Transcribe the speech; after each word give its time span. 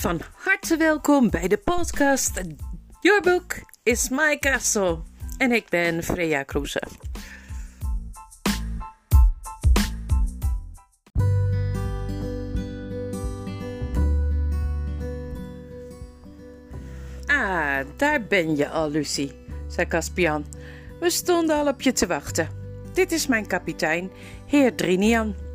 Van 0.00 0.20
harte 0.34 0.76
welkom 0.76 1.30
bij 1.30 1.48
de 1.48 1.56
podcast 1.56 2.40
Your 3.00 3.22
Book 3.22 3.62
is 3.82 4.08
My 4.08 4.38
Castle. 4.38 4.98
En 5.38 5.52
ik 5.52 5.68
ben 5.68 6.02
Freya 6.02 6.42
Kroeze. 6.42 6.82
Ah, 17.26 17.80
daar 17.96 18.22
ben 18.28 18.56
je 18.56 18.68
al, 18.68 18.90
Lucie, 18.90 19.32
zei 19.68 19.86
Caspian. 19.86 20.44
We 21.00 21.10
stonden 21.10 21.56
al 21.56 21.66
op 21.66 21.82
je 21.82 21.92
te 21.92 22.06
wachten. 22.06 22.48
Dit 22.92 23.12
is 23.12 23.26
mijn 23.26 23.46
kapitein, 23.46 24.10
heer 24.46 24.74
Drinian. 24.74 25.49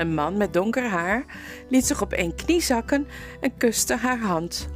Een 0.00 0.14
man 0.14 0.36
met 0.36 0.52
donker 0.52 0.88
haar 0.88 1.24
liet 1.68 1.86
zich 1.86 2.02
op 2.02 2.12
één 2.12 2.34
knie 2.34 2.60
zakken 2.60 3.06
en 3.40 3.56
kuste 3.56 3.96
haar 3.96 4.18
hand. 4.18 4.68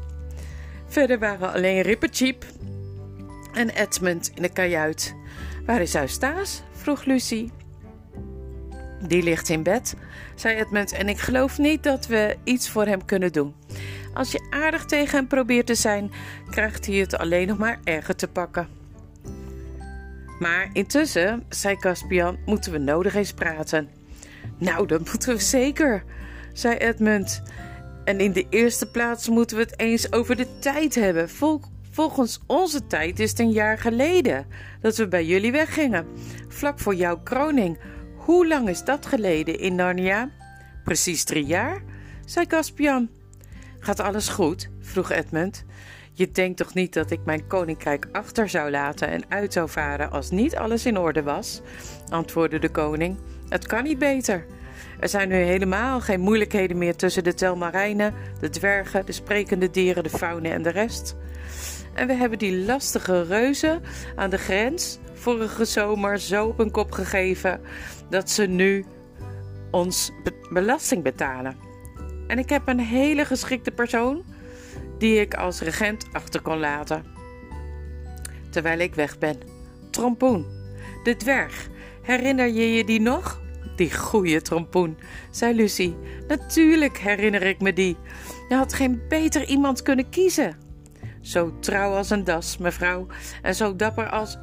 Verder 0.87 1.19
waren 1.19 1.53
alleen 1.53 1.81
Rippercheap 1.81 2.45
en 3.53 3.69
Edmund 3.69 4.33
in 4.35 4.43
de 4.43 4.49
kajuit. 4.49 5.15
Waar 5.67 5.81
is 5.81 5.95
Eustace? 5.95 6.63
vroeg 6.73 7.05
Lucie. 7.05 7.53
Die 9.07 9.23
ligt 9.23 9.49
in 9.49 9.63
bed, 9.63 9.95
zei 10.35 10.57
Edmund, 10.57 10.93
en 10.93 11.09
ik 11.09 11.19
geloof 11.19 11.59
niet 11.59 11.83
dat 11.83 12.07
we 12.07 12.37
iets 12.45 12.71
voor 12.71 12.87
hem 12.87 13.05
kunnen 13.05 13.33
doen. 13.33 13.55
Als 14.15 14.33
je 14.33 14.47
aardig 14.51 14.85
tegen 14.85 15.19
hem 15.19 15.27
probeert 15.27 15.67
te 15.67 15.75
zijn, 15.75 16.13
krijgt 16.51 16.87
hij 16.87 16.95
het 16.95 17.19
alleen 17.19 17.47
nog 17.47 17.59
maar 17.59 17.81
erger 17.85 18.17
te 18.17 18.29
pakken. 18.29 18.69
Maar 20.39 20.71
intussen, 20.73 21.45
zei 21.49 21.77
Caspian, 21.77 22.39
moeten 22.47 22.73
we 22.73 22.79
nodig 22.79 23.15
eens 23.15 23.33
praten. 23.33 24.04
Nou, 24.59 24.87
dat 24.87 25.01
moeten 25.01 25.35
we 25.35 25.41
zeker, 25.41 26.05
zei 26.53 26.77
Edmund. 26.77 27.43
En 28.05 28.21
in 28.21 28.33
de 28.33 28.47
eerste 28.51 28.87
plaats 28.87 29.29
moeten 29.29 29.57
we 29.57 29.63
het 29.63 29.79
eens 29.79 30.13
over 30.13 30.37
de 30.37 30.59
tijd 30.59 30.95
hebben. 30.95 31.29
volgens 31.91 32.41
onze 32.47 32.87
tijd 32.87 33.21
is 33.21 33.31
het 33.31 33.39
een 33.39 33.51
jaar 33.51 33.79
geleden 33.79 34.47
dat 34.81 34.97
we 34.97 35.09
bij 35.09 35.25
jullie 35.25 35.53
weggingen. 35.53 36.07
Vlak 36.49 36.79
voor 36.79 36.95
jouw 36.95 37.21
kroning. 37.23 37.79
Hoe 38.17 38.47
lang 38.47 38.69
is 38.69 38.85
dat 38.85 39.07
geleden 39.07 39.59
in 39.59 39.75
Narnia? 39.75 40.31
Precies 40.85 41.25
drie 41.25 41.45
jaar, 41.45 41.83
zei 42.25 42.47
Caspian. 42.47 43.09
Gaat 43.79 44.01
alles 44.01 44.29
goed? 44.29 44.69
vroeg 44.81 45.11
Edmund. 45.11 45.65
Je 46.13 46.31
denkt 46.31 46.57
toch 46.57 46.75
niet 46.75 46.93
dat 46.93 47.11
ik 47.11 47.25
mijn 47.25 47.47
koninkrijk 47.47 48.09
achter 48.13 48.49
zou 48.49 48.71
laten 48.71 49.09
en 49.09 49.23
uit 49.29 49.53
zou 49.53 49.69
varen 49.69 50.11
als 50.11 50.31
niet 50.31 50.57
alles 50.57 50.87
in 50.87 50.99
orde 50.99 51.23
was? 51.23 51.61
antwoordde 52.09 52.59
de 52.59 52.71
koning. 52.71 53.17
Het 53.49 53.67
kan 53.67 53.83
niet 53.83 53.99
beter. 53.99 54.47
Er 55.01 55.09
zijn 55.09 55.29
nu 55.29 55.35
helemaal 55.35 56.01
geen 56.01 56.21
moeilijkheden 56.21 56.79
meer 56.79 56.97
tussen 56.97 57.25
de 57.25 57.35
telmarijnen, 57.35 58.15
de 58.41 58.51
dwergen, 58.51 59.07
de 59.07 59.13
sprekende 59.13 59.71
dieren, 59.71 60.03
de 60.03 60.11
faune 60.11 60.49
en 60.49 60.63
de 60.63 60.71
rest. 60.71 61.17
En 61.95 62.07
we 62.07 62.13
hebben 62.13 62.39
die 62.39 62.65
lastige 62.65 63.23
reuzen 63.23 63.83
aan 64.15 64.31
de 64.31 64.39
grens 64.39 64.99
vorige 65.13 65.65
zomer 65.65 66.19
zo 66.19 66.47
op 66.47 66.59
een 66.59 66.71
kop 66.71 66.93
gegeven 66.93 67.61
dat 68.11 68.31
ze 68.31 68.47
nu 68.47 68.85
ons 69.71 70.13
belasting 70.51 71.03
betalen. 71.03 71.57
En 72.27 72.39
ik 72.39 72.49
heb 72.49 72.69
een 72.69 72.81
hele 72.81 73.25
geschikte 73.25 73.71
persoon 73.71 74.25
die 74.99 75.21
ik 75.21 75.35
als 75.35 75.61
regent 75.61 76.07
achter 76.13 76.41
kon 76.41 76.59
laten. 76.59 77.05
Terwijl 78.51 78.79
ik 78.79 78.95
weg 78.95 79.19
ben. 79.19 79.37
Trompoen, 79.91 80.47
de 81.03 81.17
dwerg. 81.17 81.69
Herinner 82.05 82.47
je 82.47 82.73
je 82.73 82.85
die 82.85 83.01
nog? 83.01 83.41
Die 83.77 83.95
goeie 83.95 84.43
trompoen, 84.43 84.99
zei 85.31 85.55
Lucie. 85.55 85.97
Natuurlijk 86.29 86.99
herinner 86.99 87.43
ik 87.43 87.61
me 87.61 87.73
die. 87.73 87.97
Je 88.49 88.55
had 88.55 88.75
geen 88.75 89.03
beter 89.09 89.45
iemand 89.45 89.83
kunnen 89.83 90.09
kiezen. 90.09 90.57
Zo 91.21 91.59
trouw 91.59 91.95
als 91.95 92.11
een 92.11 92.25
das, 92.25 92.59
mevrouw, 92.59 93.07
en 93.43 93.55
zo 93.55 93.77
dapper 93.77 94.09
als, 94.09 94.39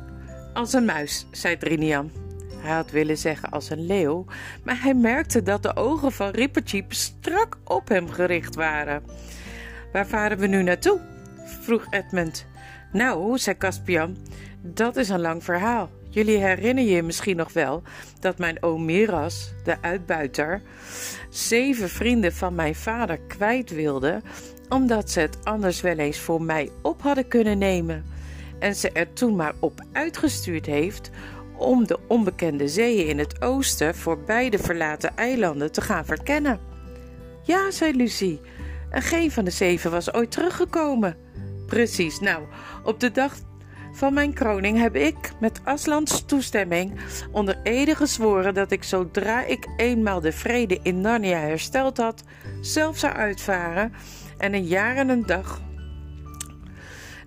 als 0.54 0.74
een 0.74 0.86
muis, 0.86 1.28
zei 1.32 1.58
Drinian. 1.58 2.12
Hij 2.58 2.72
had 2.72 2.92
willen 2.92 3.18
zeggen 3.18 3.50
als 3.50 3.70
een 3.70 3.86
leeuw, 3.86 4.26
maar 4.64 4.82
hij 4.82 4.94
merkte 4.94 5.44
dat 5.44 5.64
de 5.64 5.76
ogen 5.76 6.12
van 6.12 6.30
Rippercheap 6.30 6.94
strak 6.94 7.58
op 7.64 7.88
hem 7.88 8.10
gericht 8.10 8.56
waren. 8.56 9.04
Waar 9.92 10.08
varen 10.08 10.38
we 10.38 10.48
nu 10.48 10.64
naartoe? 10.64 11.00
vroeg 11.62 11.88
Edmund. 11.90 12.46
Nou, 12.92 13.38
zei 13.38 13.58
Caspian, 13.58 14.18
dat 14.62 14.96
is 14.96 15.10
een 15.10 15.22
lang 15.22 15.44
verhaal. 15.44 15.90
Jullie 16.14 16.38
herinneren 16.38 16.92
je 16.92 17.04
misschien 17.04 17.36
nog 17.36 17.54
wel 17.54 17.82
dat 18.20 18.38
mijn 18.38 18.64
oom 18.64 18.86
Miras, 18.86 19.54
de 19.64 19.82
uitbuiter, 19.82 20.62
zeven 21.30 21.90
vrienden 21.90 22.34
van 22.34 22.56
mijn 22.56 22.76
vader 22.76 23.20
kwijt 23.28 23.70
wilde, 23.70 24.22
omdat 24.70 25.10
ze 25.10 25.20
het 25.20 25.38
anders 25.44 25.82
wel 25.82 25.98
eens 25.98 26.20
voor 26.20 26.42
mij 26.42 26.70
op 26.82 27.02
hadden 27.02 27.28
kunnen 27.28 27.58
nemen. 27.58 28.06
En 28.60 28.76
ze 28.76 28.92
er 28.92 29.14
toen 29.14 29.36
maar 29.36 29.54
op 29.60 29.86
uitgestuurd 29.92 30.66
heeft 30.66 31.10
om 31.58 31.88
de 31.88 32.00
onbekende 32.08 32.68
zeeën 32.68 33.08
in 33.08 33.20
het 33.20 33.42
oosten 33.42 33.96
voor 33.96 34.20
beide 34.20 34.58
verlaten 34.58 35.16
eilanden 35.16 35.72
te 35.72 35.82
gaan 35.82 36.06
verkennen. 36.06 36.60
Ja, 37.44 37.72
zei 37.72 37.96
Lucie, 37.96 38.42
en 38.90 39.02
geen 39.02 39.32
van 39.32 39.46
de 39.46 39.52
zeven 39.52 39.92
was 39.92 40.14
ooit 40.14 40.32
teruggekomen. 40.32 41.18
Precies, 41.68 42.20
nou, 42.20 42.44
op 42.84 43.00
de 43.00 43.12
dag 43.12 43.34
van 43.92 44.14
mijn 44.14 44.34
kroning 44.34 44.80
heb 44.80 44.96
ik 44.96 45.32
met 45.40 45.62
Aslands 45.64 46.26
toestemming 46.26 47.00
onder 47.32 47.60
ede 47.64 47.96
gezworen 47.96 48.54
dat 48.54 48.72
ik 48.72 48.84
zodra 48.84 49.46
ik 49.46 49.68
eenmaal 49.78 50.22
de 50.22 50.32
vrede 50.32 50.80
in 50.84 51.02
Narnia 51.02 51.40
hersteld 51.40 51.98
had, 51.98 52.24
zelf 52.62 52.98
zou 52.98 53.14
uitvaren 53.14 53.94
en 54.38 54.54
een 54.54 54.66
jaar 54.66 54.96
en 54.96 55.10
een 55.10 55.26
dag 55.26 55.62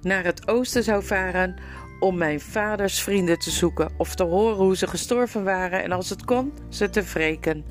naar 0.05 0.25
het 0.25 0.49
oosten 0.49 0.83
zou 0.83 1.05
varen 1.05 1.57
om 2.01 2.17
mijn 2.17 2.41
vaders 2.41 3.03
vrienden 3.03 3.39
te 3.39 3.51
zoeken 3.51 3.93
of 3.97 4.15
te 4.15 4.25
horen 4.25 4.65
hoe 4.65 4.77
ze 4.77 4.87
gestorven 4.87 5.45
waren 5.45 5.83
en 5.83 5.93
als 5.93 6.11
het 6.11 6.25
kon, 6.25 6.53
ze 6.69 6.91
te 6.91 7.03
wreken. 7.03 7.65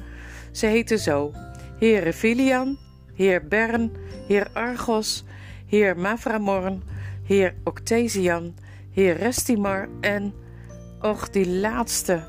Ze 0.51 0.65
heten 0.65 0.99
zo: 0.99 1.31
Heer 1.79 2.03
Revilian, 2.03 2.77
Heer 3.13 3.47
Bern, 3.47 3.91
Heer 4.27 4.47
Argos, 4.53 5.23
Heer 5.67 5.97
Mavramorn, 5.97 6.83
Heer 7.23 7.55
Octesian, 7.63 8.55
Heer 8.93 9.17
Restimar 9.17 9.89
en, 10.01 10.33
och, 11.01 11.29
die 11.29 11.49
laatste, 11.49 12.23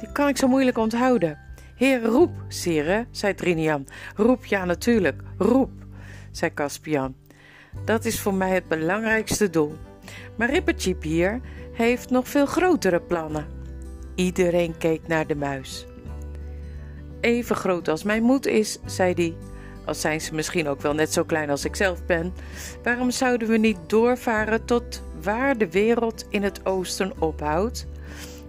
die 0.00 0.12
kan 0.12 0.28
ik 0.28 0.36
zo 0.36 0.48
moeilijk 0.48 0.78
onthouden. 0.78 1.38
Heer, 1.74 2.02
roep, 2.02 2.30
sire, 2.48 3.06
zei 3.10 3.34
Trinian. 3.34 3.86
Roep, 4.16 4.44
ja, 4.44 4.64
natuurlijk, 4.64 5.22
roep, 5.38 5.70
zei 6.30 6.54
Caspian. 6.54 7.14
Dat 7.84 8.04
is 8.04 8.20
voor 8.20 8.34
mij 8.34 8.50
het 8.50 8.68
belangrijkste 8.68 9.50
doel. 9.50 9.76
Maar 10.36 10.50
Rippercheap 10.50 11.02
hier 11.02 11.40
heeft 11.72 12.10
nog 12.10 12.28
veel 12.28 12.46
grotere 12.46 13.00
plannen. 13.00 13.46
Iedereen 14.14 14.76
keek 14.78 15.06
naar 15.06 15.26
de 15.26 15.34
muis. 15.34 15.86
Even 17.20 17.56
groot 17.56 17.88
als 17.88 18.02
mijn 18.02 18.22
moed 18.22 18.46
is, 18.46 18.78
zei 18.84 19.12
hij. 19.14 19.36
Al 19.84 19.94
zijn 19.94 20.20
ze 20.20 20.34
misschien 20.34 20.68
ook 20.68 20.80
wel 20.80 20.94
net 20.94 21.12
zo 21.12 21.24
klein 21.24 21.50
als 21.50 21.64
ik 21.64 21.76
zelf 21.76 22.06
ben. 22.06 22.32
Waarom 22.82 23.10
zouden 23.10 23.48
we 23.48 23.56
niet 23.56 23.78
doorvaren 23.86 24.64
tot 24.64 25.02
waar 25.22 25.58
de 25.58 25.70
wereld 25.70 26.26
in 26.28 26.42
het 26.42 26.66
oosten 26.66 27.12
ophoudt? 27.20 27.86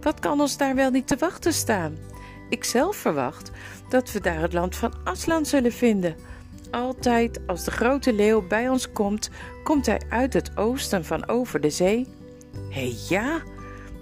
Wat 0.02 0.20
kan 0.20 0.40
ons 0.40 0.58
daar 0.58 0.76
wel 0.76 0.92
niet 0.92 1.08
te 1.08 1.18
wachten 1.18 1.54
staan? 1.54 1.98
Ik 2.50 2.64
zelf 2.64 2.96
verwacht 2.96 3.52
dat 3.90 4.12
we 4.12 4.22
daar 4.22 4.42
het 4.42 4.54
land 4.54 4.76
van 4.76 4.94
Aslan 5.04 5.46
zullen 5.46 5.74
vinden 5.74 6.16
altijd 6.72 7.40
als 7.48 7.64
de 7.64 7.72
grote 7.72 8.14
leeuw 8.14 8.48
bij 8.48 8.70
ons 8.70 8.92
komt, 8.92 9.30
komt 9.64 9.86
hij 9.86 10.02
uit 10.10 10.34
het 10.34 10.58
oosten 10.58 11.06
van 11.06 11.28
over 11.28 11.62
de 11.62 11.70
zee. 11.70 12.08
Hé 12.70 12.94
ja, 13.10 13.42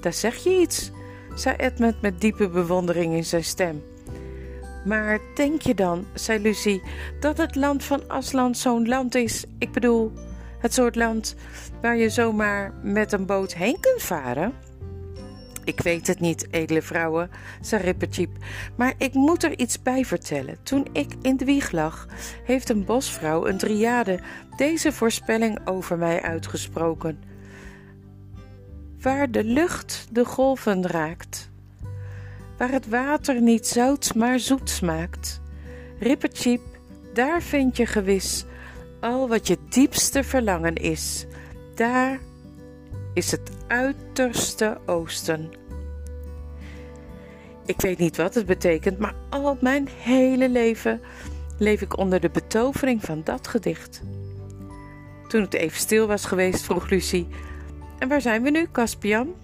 daar 0.02 0.14
zeg 0.14 0.36
je 0.36 0.60
iets, 0.60 0.92
zei 1.36 1.56
Edmund 1.56 2.02
met 2.02 2.22
diepe 2.22 2.50
bewondering 2.50 3.14
in 3.14 3.26
zijn 3.26 3.44
stem. 3.44 3.84
Maar 4.86 5.20
denk 5.36 5.62
je 5.62 5.76
dan, 5.76 6.06
zei 6.14 6.40
Lucie, 6.40 6.82
dat 7.20 7.38
het 7.38 7.56
land 7.56 7.84
van 7.84 8.08
Asland 8.08 8.58
zo'n 8.58 8.88
land 8.88 9.16
is? 9.16 9.46
Ik 9.58 9.72
bedoel, 9.72 10.12
het 10.60 10.74
soort 10.74 10.96
land 10.96 11.36
waar 11.82 11.98
je 11.98 12.10
zomaar 12.10 12.74
met 12.84 13.12
een 13.12 13.26
boot 13.26 13.54
heen 13.54 13.80
kunt 13.80 14.02
varen? 14.02 14.54
Ik 15.64 15.82
weet 15.82 16.08
het 16.08 16.20
niet, 16.20 16.48
edele 16.52 16.82
vrouwen, 16.82 17.30
zei 17.62 17.84
Rippercheap, 17.84 18.30
maar 18.76 18.94
ik 18.98 19.14
moet 19.14 19.44
er 19.44 19.60
iets 19.60 19.82
bij 19.82 20.06
vertellen. 20.06 20.58
Toen 20.64 20.88
ik 20.92 21.14
in 21.22 21.38
de 21.38 21.46
wieg 21.46 21.72
lag, 21.72 22.08
heeft 22.44 22.70
een 22.70 22.86
bosvrouw, 22.86 23.48
een 23.48 23.58
driade, 23.58 24.20
deze 24.58 24.92
voorspelling 24.92 25.68
over 25.68 25.98
mij 25.98 26.22
uitgesproken. 26.22 27.24
Waar 29.02 29.32
de 29.32 29.44
lucht 29.44 30.08
de 30.12 30.26
golven 30.26 30.88
raakt, 30.88 31.50
waar 32.58 32.72
het 32.72 32.88
water 32.88 33.42
niet 33.42 33.68
zout 33.68 34.16
maar 34.16 34.40
zoet 34.40 34.70
smaakt, 34.70 35.42
Rippercheap, 36.00 36.62
daar 37.14 37.42
vind 37.42 37.78
je 37.78 37.86
gewis 37.86 38.46
al 39.00 39.28
wat 39.28 39.48
je 39.48 39.58
diepste 39.70 40.24
verlangen 40.24 40.76
is. 40.76 41.26
Daar 41.76 42.20
is 43.14 43.32
het 43.32 43.52
uiterste 43.68 44.78
oosten. 44.86 45.50
Ik 47.66 47.82
weet 47.82 47.98
niet 47.98 48.18
wat 48.18 48.36
het 48.36 48.46
betekent, 48.46 49.00
maar 49.00 49.16
al 49.30 49.58
mijn 49.62 49.88
hele 49.98 50.50
leven 50.50 51.02
leef 51.58 51.82
ik 51.82 51.98
onder 51.98 52.20
de 52.20 52.30
betovering 52.30 53.02
van 53.04 53.22
dat 53.24 53.48
gedicht. 53.48 54.02
Toen 55.28 55.42
het 55.42 55.54
even 55.54 55.80
stil 55.80 56.08
was 56.08 56.26
geweest, 56.26 56.62
vroeg 56.62 56.90
Lucie: 56.90 57.28
En 58.00 58.08
waar 58.08 58.22
zijn 58.22 58.44
we 58.44 58.50
nu, 58.50 58.68
Caspian? 58.72 59.36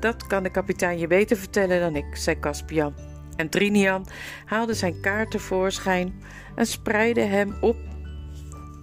Dat 0.00 0.26
kan 0.26 0.42
de 0.42 0.50
kapitein 0.50 0.98
je 0.98 1.06
beter 1.06 1.36
vertellen 1.36 1.80
dan 1.80 1.96
ik, 1.96 2.16
zei 2.16 2.40
Caspian. 2.40 2.94
En 3.36 3.48
Trinian 3.48 4.06
haalde 4.44 4.74
zijn 4.74 5.00
kaart 5.00 5.30
tevoorschijn 5.30 6.22
en 6.54 6.66
spreidde 6.66 7.20
hem 7.20 7.54
op 7.60 7.76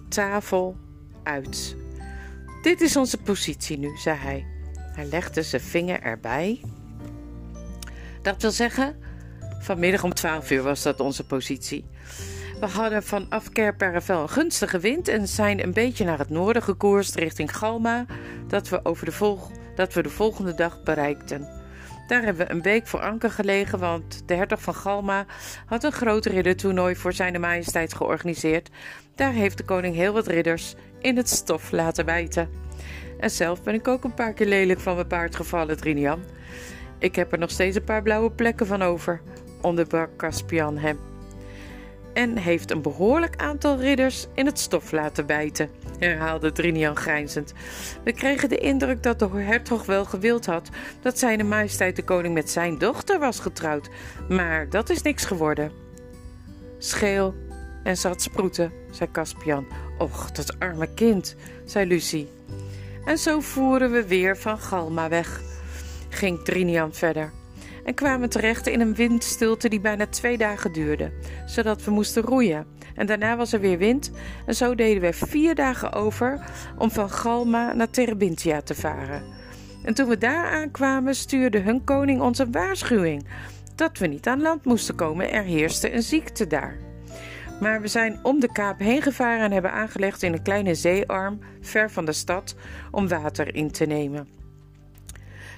tafel 0.08 0.76
uit. 1.22 1.76
Dit 2.62 2.80
is 2.80 2.96
onze 2.96 3.16
positie 3.16 3.78
nu, 3.78 3.96
zei 3.96 4.16
hij. 4.16 4.46
Hij 4.74 5.04
legde 5.04 5.42
zijn 5.42 5.62
vinger 5.62 6.00
erbij. 6.00 6.60
Dat 8.22 8.42
wil 8.42 8.50
zeggen, 8.50 8.96
vanmiddag 9.60 10.04
om 10.04 10.14
12 10.14 10.50
uur 10.50 10.62
was 10.62 10.82
dat 10.82 11.00
onze 11.00 11.26
positie. 11.26 11.84
We 12.60 12.66
hadden 12.66 13.02
vanaf 13.02 13.48
Kerperavel 13.48 14.22
een 14.22 14.28
gunstige 14.28 14.78
wind 14.78 15.08
en 15.08 15.28
zijn 15.28 15.62
een 15.62 15.72
beetje 15.72 16.04
naar 16.04 16.18
het 16.18 16.28
noorden 16.28 16.62
gekoerst 16.62 17.14
richting 17.14 17.56
Galma, 17.56 18.06
dat 18.46 18.68
we, 18.68 18.84
over 18.84 19.04
de, 19.04 19.12
volg 19.12 19.50
dat 19.74 19.92
we 19.92 20.02
de 20.02 20.10
volgende 20.10 20.54
dag 20.54 20.82
bereikten. 20.82 21.57
Daar 22.08 22.22
hebben 22.22 22.46
we 22.46 22.52
een 22.52 22.62
week 22.62 22.86
voor 22.86 23.00
anker 23.00 23.30
gelegen, 23.30 23.78
want 23.78 24.22
de 24.26 24.34
hertog 24.34 24.62
van 24.62 24.74
Galma 24.74 25.26
had 25.66 25.84
een 25.84 25.92
groot 25.92 26.26
riddertoernooi 26.26 26.96
voor 26.96 27.12
zijn 27.12 27.40
majesteit 27.40 27.94
georganiseerd. 27.94 28.70
Daar 29.14 29.32
heeft 29.32 29.56
de 29.56 29.64
koning 29.64 29.94
heel 29.94 30.12
wat 30.12 30.26
ridders 30.26 30.74
in 31.00 31.16
het 31.16 31.28
stof 31.28 31.70
laten 31.70 32.06
bijten. 32.06 32.48
En 33.18 33.30
zelf 33.30 33.62
ben 33.62 33.74
ik 33.74 33.88
ook 33.88 34.04
een 34.04 34.14
paar 34.14 34.32
keer 34.32 34.46
lelijk 34.46 34.80
van 34.80 34.94
mijn 34.94 35.06
paard 35.06 35.36
gevallen, 35.36 35.76
Trinian. 35.76 36.20
Ik 36.98 37.14
heb 37.14 37.32
er 37.32 37.38
nog 37.38 37.50
steeds 37.50 37.76
een 37.76 37.84
paar 37.84 38.02
blauwe 38.02 38.30
plekken 38.30 38.66
van 38.66 38.82
over, 38.82 39.20
onderbrak 39.60 40.16
Caspian 40.16 40.78
hem 40.78 41.07
en 42.12 42.36
heeft 42.36 42.70
een 42.70 42.82
behoorlijk 42.82 43.36
aantal 43.36 43.78
ridders 43.78 44.26
in 44.34 44.46
het 44.46 44.58
stof 44.58 44.92
laten 44.92 45.26
bijten, 45.26 45.70
herhaalde 45.98 46.52
Trinian 46.52 46.96
grijnzend. 46.96 47.52
We 48.04 48.12
kregen 48.12 48.48
de 48.48 48.58
indruk 48.58 49.02
dat 49.02 49.18
de 49.18 49.28
hertog 49.28 49.86
wel 49.86 50.04
gewild 50.04 50.46
had 50.46 50.68
dat 51.02 51.18
zijn 51.18 51.48
majesteit 51.48 51.96
de 51.96 52.04
koning 52.04 52.34
met 52.34 52.50
zijn 52.50 52.78
dochter 52.78 53.18
was 53.18 53.40
getrouwd, 53.40 53.88
maar 54.28 54.68
dat 54.70 54.90
is 54.90 55.02
niks 55.02 55.24
geworden. 55.24 55.72
Scheel 56.78 57.34
en 57.82 57.96
zat 57.96 58.22
sproeten, 58.22 58.72
zei 58.90 59.10
Caspian. 59.10 59.66
Och, 59.98 60.30
dat 60.30 60.58
arme 60.58 60.94
kind, 60.94 61.36
zei 61.64 61.86
Lucie. 61.86 62.28
En 63.04 63.18
zo 63.18 63.40
voeren 63.40 63.92
we 63.92 64.06
weer 64.06 64.36
van 64.36 64.58
Galma 64.58 65.08
weg, 65.08 65.40
ging 66.08 66.44
Trinian 66.44 66.94
verder 66.94 67.32
en 67.88 67.94
kwamen 67.94 68.28
terecht 68.28 68.66
in 68.66 68.80
een 68.80 68.94
windstilte 68.94 69.68
die 69.68 69.80
bijna 69.80 70.06
twee 70.06 70.38
dagen 70.38 70.72
duurde, 70.72 71.12
zodat 71.46 71.84
we 71.84 71.90
moesten 71.90 72.22
roeien. 72.22 72.66
En 72.94 73.06
daarna 73.06 73.36
was 73.36 73.52
er 73.52 73.60
weer 73.60 73.78
wind 73.78 74.10
en 74.46 74.54
zo 74.54 74.74
deden 74.74 75.02
we 75.02 75.12
vier 75.12 75.54
dagen 75.54 75.92
over 75.92 76.40
om 76.78 76.90
van 76.90 77.10
Galma 77.10 77.72
naar 77.72 77.90
Terebintia 77.90 78.60
te 78.60 78.74
varen. 78.74 79.22
En 79.84 79.94
toen 79.94 80.08
we 80.08 80.18
daar 80.18 80.50
aankwamen 80.50 81.14
stuurde 81.14 81.58
hun 81.58 81.84
koning 81.84 82.20
ons 82.20 82.38
een 82.38 82.52
waarschuwing 82.52 83.26
dat 83.74 83.98
we 83.98 84.06
niet 84.06 84.26
aan 84.26 84.42
land 84.42 84.64
moesten 84.64 84.94
komen, 84.94 85.32
er 85.32 85.44
heerste 85.44 85.94
een 85.94 86.02
ziekte 86.02 86.46
daar. 86.46 86.76
Maar 87.60 87.80
we 87.80 87.88
zijn 87.88 88.18
om 88.22 88.40
de 88.40 88.52
kaap 88.52 88.78
heen 88.78 89.02
gevaren 89.02 89.44
en 89.44 89.52
hebben 89.52 89.72
aangelegd 89.72 90.22
in 90.22 90.32
een 90.32 90.42
kleine 90.42 90.74
zeearm 90.74 91.38
ver 91.60 91.90
van 91.90 92.04
de 92.04 92.12
stad 92.12 92.54
om 92.90 93.08
water 93.08 93.54
in 93.54 93.70
te 93.70 93.86
nemen. 93.86 94.47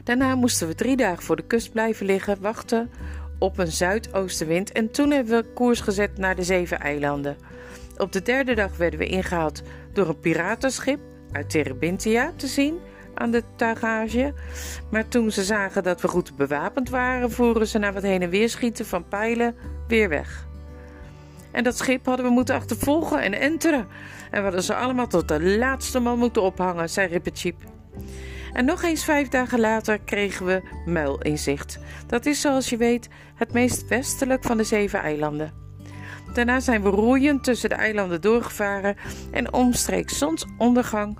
Daarna 0.05 0.35
moesten 0.35 0.67
we 0.67 0.75
drie 0.75 0.97
dagen 0.97 1.23
voor 1.23 1.37
de 1.37 1.47
kust 1.47 1.73
blijven 1.73 2.06
liggen, 2.06 2.41
wachten 2.41 2.91
op 3.38 3.58
een 3.58 3.73
zuidoostenwind 3.73 4.73
en 4.73 4.91
toen 4.91 5.11
hebben 5.11 5.43
we 5.43 5.52
koers 5.52 5.81
gezet 5.81 6.19
naar 6.19 6.37
de 6.37 6.43
zeven 6.43 6.81
eilanden. 6.81 7.37
Op 7.97 8.12
de 8.12 8.23
derde 8.23 8.55
dag 8.55 8.76
werden 8.76 8.99
we 8.99 9.06
ingehaald 9.06 9.62
door 9.93 10.08
een 10.08 10.20
piratenschip 10.20 11.00
uit 11.32 11.50
Terebintia 11.50 12.32
te 12.37 12.47
zien 12.47 12.79
aan 13.14 13.31
de 13.31 13.43
tuigage. 13.56 14.32
Maar 14.91 15.08
toen 15.08 15.31
ze 15.31 15.44
zagen 15.44 15.82
dat 15.82 16.00
we 16.00 16.08
goed 16.08 16.37
bewapend 16.37 16.91
waren, 16.91 17.31
voeren 17.31 17.67
ze 17.67 17.79
na 17.79 17.93
wat 17.93 18.03
heen 18.03 18.23
en 18.23 18.31
weer 18.31 18.49
schieten 18.49 18.87
van 18.87 19.08
pijlen 19.08 19.55
weer 19.88 20.08
weg. 20.08 20.49
En 21.50 21.64
dat 21.64 21.76
schip 21.76 22.06
hadden 22.06 22.26
we 22.26 22.32
moeten 22.32 22.55
achtervolgen 22.55 23.23
en 23.23 23.32
enteren. 23.32 23.87
En 24.31 24.37
we 24.38 24.43
hadden 24.43 24.62
ze 24.62 24.75
allemaal 24.75 25.06
tot 25.06 25.29
de 25.29 25.43
laatste 25.43 25.99
man 25.99 26.19
moeten 26.19 26.43
ophangen, 26.43 26.91
zei 26.91 27.08
Rippertjeep. 27.08 27.56
En 28.52 28.64
nog 28.64 28.82
eens 28.82 29.05
vijf 29.05 29.29
dagen 29.29 29.61
later 29.61 30.00
kregen 30.00 30.47
we 30.47 30.62
Muil 30.87 31.20
in 31.23 31.38
zicht. 31.38 31.79
Dat 32.06 32.26
is 32.26 32.41
zoals 32.41 32.70
je 32.70 32.76
weet 32.76 33.08
het 33.35 33.52
meest 33.52 33.88
westelijk 33.88 34.43
van 34.43 34.56
de 34.56 34.64
zeven 34.64 35.00
eilanden. 35.00 35.52
Daarna 36.35 36.61
zijn 36.61 36.82
we 36.82 36.88
roeiend 36.88 37.44
tussen 37.44 37.69
de 37.69 37.75
eilanden 37.75 38.20
doorgevaren 38.20 38.97
en 39.31 39.52
omstreeks 39.52 40.19
zonsondergang 40.19 41.19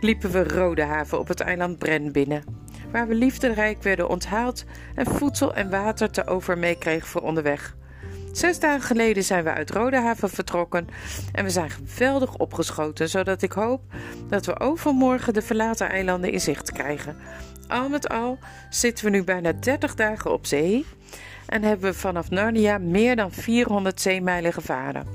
liepen 0.00 0.30
we 0.30 0.44
Rodehaven 0.44 1.18
op 1.18 1.28
het 1.28 1.40
eiland 1.40 1.78
Bren 1.78 2.12
binnen, 2.12 2.44
waar 2.90 3.08
we 3.08 3.14
liefderijk 3.14 3.82
werden 3.82 4.08
onthaald 4.08 4.64
en 4.94 5.06
voedsel 5.06 5.54
en 5.54 5.70
water 5.70 6.10
te 6.10 6.26
over 6.26 6.58
meekregen 6.58 7.08
voor 7.08 7.22
onderweg. 7.22 7.76
Zes 8.34 8.60
dagen 8.60 8.82
geleden 8.82 9.24
zijn 9.24 9.44
we 9.44 9.52
uit 9.52 9.70
Rodehaven 9.70 10.30
vertrokken 10.30 10.88
en 11.32 11.44
we 11.44 11.50
zijn 11.50 11.70
geweldig 11.70 12.36
opgeschoten, 12.36 13.08
zodat 13.08 13.42
ik 13.42 13.52
hoop 13.52 13.82
dat 14.28 14.46
we 14.46 14.60
overmorgen 14.60 15.32
de 15.32 15.42
verlaten 15.42 15.88
eilanden 15.88 16.32
in 16.32 16.40
zicht 16.40 16.72
krijgen. 16.72 17.16
Al 17.68 17.88
met 17.88 18.08
al 18.08 18.38
zitten 18.70 19.04
we 19.04 19.10
nu 19.10 19.24
bijna 19.24 19.52
30 19.52 19.94
dagen 19.94 20.32
op 20.32 20.46
zee 20.46 20.86
en 21.46 21.62
hebben 21.62 21.90
we 21.90 21.98
vanaf 21.98 22.30
Narnia 22.30 22.78
meer 22.78 23.16
dan 23.16 23.32
400 23.32 24.00
zeemijlen 24.00 24.52
gevaren. 24.52 25.06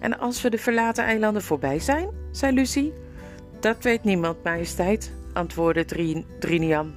En 0.00 0.18
als 0.18 0.42
we 0.42 0.50
de 0.50 0.58
verlaten 0.58 1.04
eilanden 1.04 1.42
voorbij 1.42 1.78
zijn, 1.78 2.08
zei 2.32 2.54
Lucie. 2.54 2.92
Dat 3.60 3.82
weet 3.82 4.04
niemand, 4.04 4.44
majesteit, 4.44 5.12
antwoordde 5.32 5.84
Drinian 6.38 6.94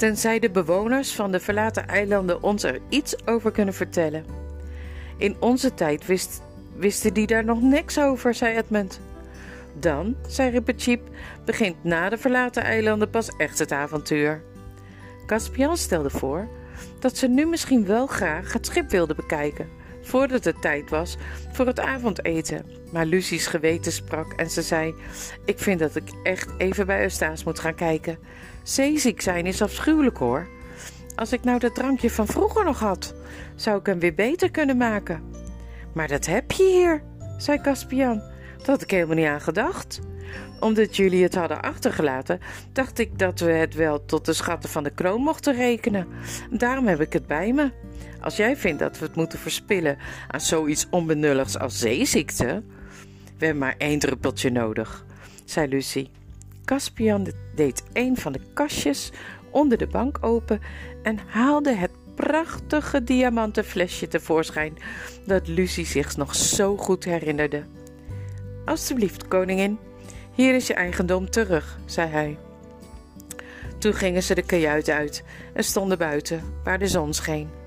tenzij 0.00 0.38
de 0.38 0.50
bewoners 0.50 1.14
van 1.14 1.32
de 1.32 1.40
verlaten 1.40 1.88
eilanden 1.88 2.42
ons 2.42 2.62
er 2.62 2.80
iets 2.88 3.26
over 3.26 3.50
kunnen 3.50 3.74
vertellen. 3.74 4.24
In 5.16 5.36
onze 5.40 5.74
tijd 5.74 6.06
wist, 6.06 6.42
wisten 6.76 7.14
die 7.14 7.26
daar 7.26 7.44
nog 7.44 7.60
niks 7.60 7.98
over, 7.98 8.34
zei 8.34 8.56
Edmund. 8.56 9.00
Dan, 9.74 10.16
zei 10.26 10.50
Rippercheap, 10.50 11.00
begint 11.44 11.84
na 11.84 12.08
de 12.08 12.18
verlaten 12.18 12.62
eilanden 12.62 13.10
pas 13.10 13.36
echt 13.36 13.58
het 13.58 13.72
avontuur. 13.72 14.42
Caspian 15.26 15.76
stelde 15.76 16.10
voor 16.10 16.48
dat 16.98 17.16
ze 17.16 17.28
nu 17.28 17.46
misschien 17.46 17.86
wel 17.86 18.06
graag 18.06 18.52
het 18.52 18.66
schip 18.66 18.90
wilden 18.90 19.16
bekijken, 19.16 19.68
voordat 20.10 20.44
het 20.44 20.62
tijd 20.62 20.90
was 20.90 21.16
voor 21.52 21.66
het 21.66 21.80
avondeten. 21.80 22.66
Maar 22.92 23.06
Lucie's 23.06 23.46
geweten 23.46 23.92
sprak 23.92 24.32
en 24.32 24.50
ze 24.50 24.62
zei: 24.62 24.94
Ik 25.44 25.58
vind 25.58 25.78
dat 25.78 25.96
ik 25.96 26.08
echt 26.22 26.50
even 26.58 26.86
bij 26.86 27.02
Eustace 27.02 27.44
moet 27.44 27.58
gaan 27.58 27.74
kijken. 27.74 28.18
Zeeziek 28.62 29.20
zijn 29.20 29.46
is 29.46 29.62
afschuwelijk 29.62 30.16
hoor. 30.16 30.48
Als 31.14 31.32
ik 31.32 31.44
nou 31.44 31.58
dat 31.58 31.74
drankje 31.74 32.10
van 32.10 32.26
vroeger 32.26 32.64
nog 32.64 32.78
had, 32.78 33.14
zou 33.54 33.78
ik 33.78 33.86
hem 33.86 33.98
weer 33.98 34.14
beter 34.14 34.50
kunnen 34.50 34.76
maken. 34.76 35.22
Maar 35.94 36.08
dat 36.08 36.26
heb 36.26 36.52
je 36.52 36.64
hier, 36.64 37.02
zei 37.38 37.60
Caspian. 37.60 38.22
Dat 38.56 38.66
had 38.66 38.82
ik 38.82 38.90
helemaal 38.90 39.16
niet 39.16 39.26
aan 39.26 39.40
gedacht. 39.40 40.00
Omdat 40.60 40.96
jullie 40.96 41.22
het 41.22 41.34
hadden 41.34 41.62
achtergelaten, 41.62 42.40
dacht 42.72 42.98
ik 42.98 43.18
dat 43.18 43.40
we 43.40 43.50
het 43.50 43.74
wel 43.74 44.04
tot 44.04 44.24
de 44.24 44.32
schatten 44.32 44.70
van 44.70 44.82
de 44.82 44.90
kroon 44.90 45.20
mochten 45.20 45.54
rekenen. 45.54 46.06
Daarom 46.50 46.86
heb 46.86 47.00
ik 47.00 47.12
het 47.12 47.26
bij 47.26 47.52
me. 47.52 47.70
Als 48.20 48.36
jij 48.36 48.56
vindt 48.56 48.78
dat 48.78 48.98
we 48.98 49.04
het 49.04 49.14
moeten 49.14 49.38
verspillen 49.38 49.98
aan 50.28 50.40
zoiets 50.40 50.86
onbenulligs 50.90 51.58
als 51.58 51.78
zeeziekte. 51.78 52.62
We 53.38 53.46
hebben 53.46 53.58
maar 53.58 53.74
één 53.78 53.98
druppeltje 53.98 54.50
nodig, 54.50 55.04
zei 55.44 55.68
Lucie. 55.68 56.10
Caspian 56.64 57.32
deed 57.54 57.82
een 57.92 58.16
van 58.16 58.32
de 58.32 58.40
kastjes 58.54 59.12
onder 59.50 59.78
de 59.78 59.86
bank 59.86 60.18
open 60.20 60.60
en 61.02 61.18
haalde 61.26 61.74
het 61.74 61.90
prachtige 62.14 63.04
diamanten 63.04 63.64
flesje 63.64 64.08
tevoorschijn 64.08 64.76
dat 65.26 65.48
Lucie 65.48 65.86
zich 65.86 66.16
nog 66.16 66.34
zo 66.34 66.76
goed 66.76 67.04
herinnerde. 67.04 67.62
Alsjeblieft, 68.64 69.28
koningin, 69.28 69.78
hier 70.34 70.54
is 70.54 70.66
je 70.66 70.74
eigendom 70.74 71.30
terug, 71.30 71.78
zei 71.84 72.08
hij. 72.08 72.38
Toen 73.78 73.94
gingen 73.94 74.22
ze 74.22 74.34
de 74.34 74.42
kajuit 74.42 74.88
uit 74.88 75.24
en 75.54 75.64
stonden 75.64 75.98
buiten, 75.98 76.42
waar 76.64 76.78
de 76.78 76.88
zon 76.88 77.14
scheen. 77.14 77.59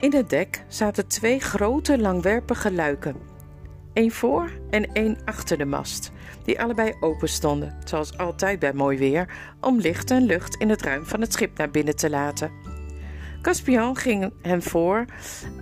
In 0.00 0.14
het 0.14 0.30
dek 0.30 0.64
zaten 0.68 1.06
twee 1.06 1.40
grote 1.40 1.98
langwerpige 1.98 2.72
luiken, 2.72 3.16
één 3.92 4.10
voor 4.10 4.50
en 4.70 4.92
één 4.92 5.18
achter 5.24 5.58
de 5.58 5.64
mast, 5.64 6.10
die 6.44 6.60
allebei 6.60 6.94
open 7.00 7.28
stonden, 7.28 7.76
zoals 7.84 8.18
altijd 8.18 8.58
bij 8.58 8.72
mooi 8.72 8.98
weer, 8.98 9.28
om 9.60 9.78
licht 9.78 10.10
en 10.10 10.22
lucht 10.22 10.56
in 10.56 10.68
het 10.68 10.82
ruim 10.82 11.04
van 11.04 11.20
het 11.20 11.32
schip 11.32 11.58
naar 11.58 11.70
binnen 11.70 11.96
te 11.96 12.10
laten. 12.10 12.50
Caspian 13.42 13.96
ging, 13.96 14.32
hen 14.42 14.62
voor, 14.62 15.04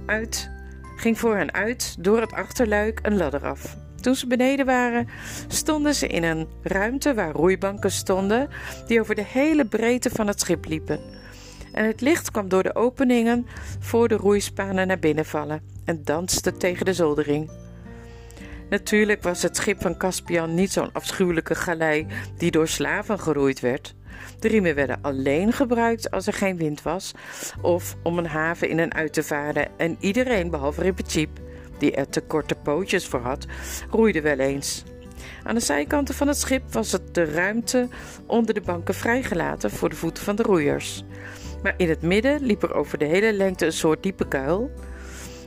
uit, 0.07 0.51
ging 0.97 1.19
voor 1.19 1.37
hen 1.37 1.53
uit 1.55 1.97
door 2.05 2.21
het 2.21 2.33
achterluik 2.33 2.99
een 3.03 3.17
ladder 3.17 3.47
af. 3.47 3.77
Toen 4.01 4.15
ze 4.15 4.27
beneden 4.27 4.67
waren, 4.67 5.09
stonden 5.49 5.95
ze 5.95 6.07
in 6.07 6.23
een 6.23 6.49
ruimte 6.63 7.15
waar 7.15 7.33
roeibanken 7.33 7.93
stonden, 7.93 8.49
die 8.87 9.01
over 9.01 9.15
de 9.15 9.25
hele 9.25 9.67
breedte 9.67 10.11
van 10.11 10.27
het 10.27 10.41
schip 10.41 10.65
liepen. 10.65 11.18
En 11.73 11.85
het 11.85 12.01
licht 12.01 12.31
kwam 12.31 12.49
door 12.49 12.63
de 12.63 12.75
openingen 12.75 13.47
voor 13.79 14.09
de 14.09 14.17
roeispanen 14.17 14.87
naar 14.87 14.99
binnen 14.99 15.27
vallen 15.27 15.63
en 15.85 16.01
danste 16.05 16.57
tegen 16.57 16.85
de 16.85 16.95
zoldering. 16.95 17.51
Natuurlijk 18.71 19.23
was 19.23 19.43
het 19.43 19.57
schip 19.57 19.81
van 19.81 19.97
Caspian 19.97 20.55
niet 20.55 20.73
zo'n 20.73 20.93
afschuwelijke 20.93 21.55
galei 21.55 22.07
die 22.37 22.51
door 22.51 22.69
slaven 22.69 23.21
geroeid 23.21 23.61
werd. 23.61 23.95
De 24.39 24.49
riemen 24.49 24.75
werden 24.75 24.99
alleen 25.03 25.53
gebruikt 25.53 26.11
als 26.11 26.27
er 26.27 26.33
geen 26.33 26.57
wind 26.57 26.83
was 26.83 27.13
of 27.61 27.97
om 28.03 28.19
een 28.19 28.27
haven 28.27 28.69
in 28.69 28.79
en 28.79 28.95
uit 28.95 29.13
te 29.13 29.23
varen 29.23 29.69
en 29.77 29.97
iedereen 30.01 30.51
behalve 30.51 30.83
Rippecheep, 30.83 31.31
die 31.79 31.93
er 31.93 32.09
te 32.09 32.21
korte 32.21 32.55
pootjes 32.55 33.07
voor 33.07 33.21
had, 33.21 33.47
roeide 33.91 34.21
wel 34.21 34.39
eens. 34.39 34.85
Aan 35.43 35.55
de 35.55 35.61
zijkanten 35.61 36.15
van 36.15 36.29
het 36.29 36.39
schip 36.39 36.73
was 36.73 36.93
het 36.93 37.15
de 37.15 37.25
ruimte 37.25 37.89
onder 38.27 38.55
de 38.55 38.61
banken 38.61 38.95
vrijgelaten 38.95 39.71
voor 39.71 39.89
de 39.89 39.97
voeten 39.97 40.25
van 40.25 40.37
de 40.37 40.43
roeiers. 40.43 41.05
Maar 41.63 41.75
in 41.77 41.89
het 41.89 42.03
midden 42.03 42.43
liep 42.43 42.63
er 42.63 42.75
over 42.75 42.99
de 42.99 43.05
hele 43.05 43.33
lengte 43.33 43.67
een 43.67 43.73
soort 43.73 44.03
diepe 44.03 44.29
kuil, 44.29 44.71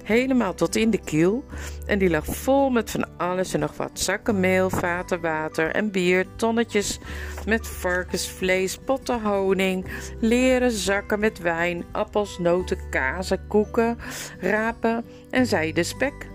helemaal 0.03 0.53
tot 0.53 0.75
in 0.75 0.89
de 0.89 1.00
kiel, 1.00 1.44
en 1.86 2.00
die 2.00 2.10
lag 2.10 2.25
vol 2.25 2.70
met 2.70 2.91
van 2.91 3.18
alles 3.18 3.53
en 3.53 3.60
nog 3.60 3.77
wat: 3.77 4.00
zakken 4.00 4.39
meel, 4.39 4.70
vaten 4.70 5.22
water 5.22 5.72
en 5.72 5.91
bier, 5.91 6.25
tonnetjes 6.36 7.00
met 7.46 7.68
varkensvlees, 7.68 8.77
potten 8.77 9.22
honing, 9.22 9.86
leren 10.20 10.72
zakken 10.72 11.20
met 11.20 11.39
wijn, 11.39 11.86
appels, 11.91 12.39
noten, 12.39 12.77
kazen, 12.89 13.48
koeken, 13.48 13.98
rapen 14.39 15.06
en 15.30 15.46
zijde 15.46 15.84
spek. 15.84 16.30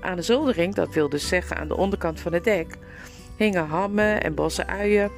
Aan 0.00 0.16
de 0.16 0.22
zoldering, 0.22 0.74
dat 0.74 0.94
wil 0.94 1.08
dus 1.08 1.28
zeggen 1.28 1.56
aan 1.56 1.68
de 1.68 1.76
onderkant 1.76 2.20
van 2.20 2.32
het 2.32 2.44
dek, 2.44 2.76
hingen 3.38 3.66
hammen 3.66 4.22
en 4.22 4.34
bossen 4.34 4.68
uien. 4.68 5.10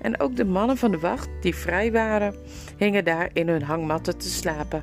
En 0.00 0.20
ook 0.20 0.36
de 0.36 0.44
mannen 0.44 0.76
van 0.76 0.90
de 0.90 0.98
wacht, 0.98 1.28
die 1.40 1.54
vrij 1.54 1.92
waren, 1.92 2.34
hingen 2.76 3.04
daar 3.04 3.30
in 3.32 3.48
hun 3.48 3.62
hangmatten 3.62 4.18
te 4.18 4.28
slapen. 4.28 4.82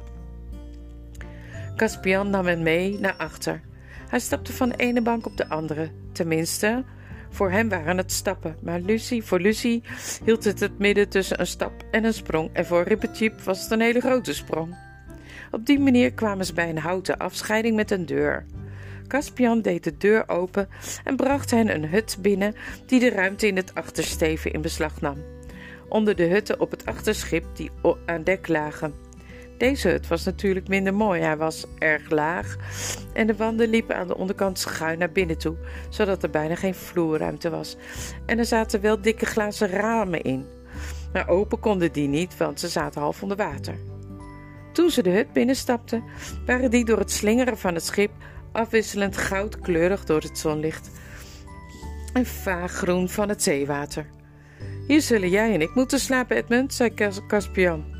Caspian 1.76 2.30
nam 2.30 2.46
hen 2.46 2.64
mee 2.64 3.00
naar 3.00 3.16
achter. 3.18 3.62
Hij 4.10 4.20
stapte 4.20 4.54
van 4.54 4.70
de 4.70 4.76
ene 4.76 5.02
bank 5.02 5.26
op 5.26 5.38
de 5.38 5.50
andere. 5.50 5.90
Tenminste, 6.12 6.84
voor 7.30 7.52
hem 7.52 7.70
waren 7.70 7.98
het 7.98 8.12
stappen, 8.12 8.56
maar 8.62 8.80
Lucie, 8.80 9.24
voor 9.24 9.40
Lucie 9.40 9.84
hield 10.24 10.44
het 10.44 10.60
het 10.60 10.80
midden 10.80 11.10
tussen 11.10 11.40
een 11.40 11.48
stap 11.48 11.72
en 11.92 12.04
een 12.04 12.14
sprong, 12.14 12.50
en 12.54 12.66
voor 12.66 12.84
Rippecheep 12.84 13.42
was 13.42 13.62
het 13.62 13.72
een 13.72 13.82
hele 13.82 14.00
grote 14.00 14.34
sprong. 14.34 14.78
Op 15.52 15.66
die 15.66 15.80
manier 15.80 16.14
kwamen 16.14 16.46
ze 16.46 16.54
bij 16.54 16.70
een 16.70 16.78
houten 16.78 17.18
afscheiding 17.18 17.76
met 17.76 17.92
een 17.92 18.06
deur. 18.06 18.46
Caspian 19.08 19.62
deed 19.62 19.84
de 19.84 19.98
deur 19.98 20.30
open 20.30 20.70
en 21.04 21.16
bracht 21.16 21.52
hen 21.52 21.76
een 21.76 21.90
hut 21.90 22.18
binnen 22.20 22.56
die 22.86 23.00
de 23.00 23.10
ruimte 23.10 23.48
in 23.48 23.56
het 23.56 23.76
achtersteven 23.76 24.54
in 24.54 24.62
beslag 24.62 25.02
nam. 25.02 25.18
Onder 25.90 26.16
de 26.16 26.24
hutten 26.24 26.60
op 26.60 26.72
het 26.72 26.86
achterschip 26.86 27.46
die 27.54 27.72
aan 28.06 28.24
dek 28.24 28.48
lagen. 28.48 28.94
Deze 29.58 29.90
hut 29.90 30.08
was 30.08 30.24
natuurlijk 30.24 30.68
minder 30.68 30.94
mooi. 30.94 31.22
Hij 31.22 31.38
was 31.38 31.66
erg 31.80 32.10
laag 32.10 32.56
en 33.14 33.28
de 33.28 33.36
wanden 33.36 33.70
liepen 33.70 33.96
aan 33.96 34.08
de 34.08 34.18
onderkant 34.18 34.60
schuin 34.60 35.00
naar 35.00 35.12
binnen 35.12 35.38
toe, 35.38 35.56
zodat 35.90 36.24
er 36.24 36.30
bijna 36.30 36.56
geen 36.56 36.76
vloerruimte 36.76 37.50
was. 37.50 37.78
En 38.26 38.40
er 38.40 38.46
zaten 38.46 38.82
wel 38.82 39.02
dikke 39.02 39.26
glazen 39.26 39.70
ramen 39.70 40.22
in. 40.22 40.46
Maar 41.14 41.28
open 41.28 41.60
konden 41.60 41.92
die 41.92 42.08
niet, 42.08 42.38
want 42.38 42.60
ze 42.60 42.68
zaten 42.68 43.02
half 43.02 43.22
onder 43.22 43.38
water. 43.38 43.76
Toen 44.74 44.90
ze 44.90 45.04
de 45.04 45.10
hut 45.10 45.34
binnenstapten, 45.34 46.04
waren 46.46 46.72
die 46.72 46.86
door 46.86 47.00
het 47.00 47.12
slingeren 47.12 47.58
van 47.58 47.74
het 47.74 47.86
schip 47.86 48.12
afwisselend 48.56 49.18
goudkleurig 49.18 50.06
door 50.06 50.22
het 50.22 50.38
zonlicht 50.38 50.90
en 52.14 52.26
vaag 52.26 52.72
groen 52.72 53.10
van 53.10 53.30
het 53.30 53.44
zeewater. 53.44 54.06
Hier 54.88 55.02
zullen 55.02 55.30
jij 55.30 55.54
en 55.54 55.62
ik 55.62 55.76
moeten 55.76 56.00
slapen, 56.00 56.38
Edmund, 56.38 56.74
zei 56.74 56.94
Caspian. 57.28 57.94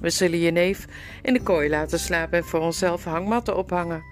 We 0.00 0.10
zullen 0.10 0.38
je 0.38 0.50
neef 0.50 0.86
in 1.22 1.32
de 1.32 1.42
kooi 1.42 1.68
laten 1.68 1.98
slapen 1.98 2.38
en 2.38 2.44
voor 2.44 2.60
onszelf 2.60 3.04
hangmatten 3.04 3.56
ophangen. 3.56 4.02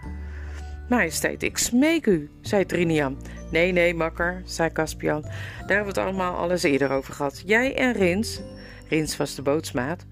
Majesteit, 0.89 1.43
ik 1.43 1.59
smeek 1.59 2.07
u, 2.07 2.31
zei 2.41 2.67
Trinian. 2.67 3.19
Nee, 3.51 3.73
nee, 3.73 3.95
makker, 3.95 4.43
zei 4.45 4.73
Caspian. 4.73 5.21
Daar 5.23 5.33
hebben 5.59 5.95
we 5.95 6.01
het 6.01 6.09
allemaal 6.09 6.37
alles 6.37 6.63
eerder 6.63 6.91
over 6.91 7.15
gehad. 7.15 7.43
Jij 7.47 7.77
en 7.77 7.93
Rins, 7.93 8.41
Rins 8.89 9.17
was 9.17 9.35
de 9.35 9.43
bootsmaat, 9.43 10.07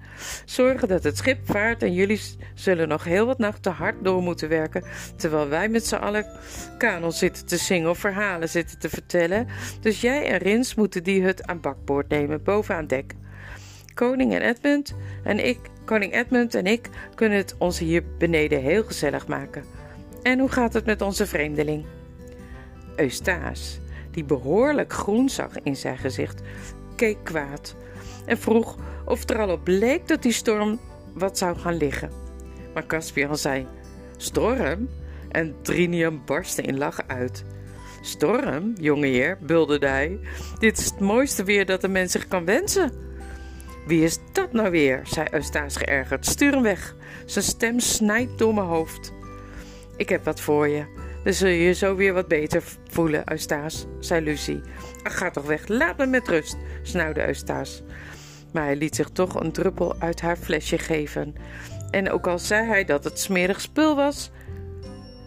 zorgen 0.44 0.88
dat 0.88 1.04
het 1.04 1.16
schip 1.16 1.38
vaart 1.44 1.82
en 1.82 1.92
jullie 1.92 2.20
zullen 2.54 2.88
nog 2.88 3.04
heel 3.04 3.26
wat 3.26 3.38
nachten 3.38 3.72
hard 3.72 4.04
door 4.04 4.22
moeten 4.22 4.48
werken, 4.48 4.84
terwijl 5.16 5.48
wij 5.48 5.68
met 5.68 5.86
z'n 5.86 5.94
allen 5.94 6.26
kanon 6.78 7.12
zitten 7.12 7.46
te 7.46 7.56
zingen 7.56 7.90
of 7.90 7.98
verhalen 7.98 8.48
zitten 8.48 8.78
te 8.78 8.88
vertellen. 8.88 9.46
Dus 9.80 10.00
jij 10.00 10.26
en 10.26 10.38
Rins 10.38 10.74
moeten 10.74 11.02
die 11.02 11.22
hut 11.22 11.46
aan 11.46 11.60
bakboord 11.60 12.08
nemen, 12.08 12.42
bovenaan 12.42 12.86
dek. 12.86 13.14
Koning 13.94 14.34
en 14.34 14.42
Edmund 14.42 14.94
en 15.22 15.46
ik, 15.46 15.58
koning 15.84 16.14
Edmund 16.14 16.54
en 16.54 16.66
ik, 16.66 16.88
kunnen 17.14 17.38
het 17.38 17.54
ons 17.58 17.78
hier 17.78 18.02
beneden 18.18 18.60
heel 18.60 18.82
gezellig 18.82 19.26
maken. 19.26 19.64
En 20.22 20.38
hoe 20.38 20.48
gaat 20.48 20.72
het 20.72 20.86
met 20.86 21.02
onze 21.02 21.26
vreemdeling? 21.26 21.84
Eustace, 22.96 23.78
die 24.10 24.24
behoorlijk 24.24 24.92
groen 24.92 25.28
zag 25.28 25.50
in 25.62 25.76
zijn 25.76 25.98
gezicht, 25.98 26.42
keek 26.96 27.18
kwaad 27.22 27.74
vroeg 28.26 28.76
of 29.04 29.28
er 29.28 29.38
al 29.38 29.50
op 29.50 29.64
bleek 29.64 30.08
dat 30.08 30.22
die 30.22 30.32
storm 30.32 30.80
wat 31.14 31.38
zou 31.38 31.58
gaan 31.58 31.76
liggen. 31.76 32.10
Maar 32.74 32.86
Caspian 32.86 33.38
zei: 33.38 33.66
Storm? 34.16 34.88
En 35.30 35.54
Trinium 35.62 36.22
barstte 36.24 36.62
in 36.62 36.78
lachen 36.78 37.04
uit. 37.06 37.44
Storm, 38.00 38.72
jongeheer, 38.80 39.38
bulderde 39.40 39.86
hij. 39.86 40.18
Dit 40.58 40.78
is 40.78 40.84
het 40.84 41.00
mooiste 41.00 41.44
weer 41.44 41.66
dat 41.66 41.82
een 41.82 41.92
mens 41.92 42.12
zich 42.12 42.28
kan 42.28 42.44
wensen. 42.44 42.92
Wie 43.86 44.04
is 44.04 44.18
dat 44.32 44.52
nou 44.52 44.70
weer? 44.70 45.00
zei 45.04 45.26
Eustace 45.30 45.78
geërgerd. 45.78 46.26
Stuur 46.26 46.52
hem 46.52 46.62
weg. 46.62 46.94
Zijn 47.24 47.44
stem 47.44 47.80
snijdt 47.80 48.38
door 48.38 48.54
mijn 48.54 48.66
hoofd. 48.66 49.12
Ik 49.96 50.08
heb 50.08 50.24
wat 50.24 50.40
voor 50.40 50.68
je. 50.68 50.84
Dan 51.24 51.32
zul 51.32 51.48
je 51.48 51.62
je 51.62 51.72
zo 51.72 51.94
weer 51.94 52.12
wat 52.12 52.28
beter 52.28 52.62
voelen, 52.90 53.32
Eustace, 53.32 53.86
zei. 53.98 54.62
Ach, 55.02 55.18
ga 55.18 55.30
toch 55.30 55.46
weg, 55.46 55.68
laat 55.68 55.96
me 55.96 56.06
met 56.06 56.28
rust, 56.28 56.56
snauwde 56.82 57.26
Eustace. 57.26 57.82
Maar 58.54 58.64
hij 58.64 58.76
liet 58.76 58.96
zich 58.96 59.08
toch 59.08 59.40
een 59.40 59.52
druppel 59.52 59.94
uit 59.98 60.20
haar 60.20 60.36
flesje 60.36 60.78
geven. 60.78 61.34
En 61.90 62.10
ook 62.10 62.26
al 62.26 62.38
zei 62.38 62.66
hij 62.66 62.84
dat 62.84 63.04
het 63.04 63.18
smerig 63.18 63.60
spul 63.60 63.96
was, 63.96 64.30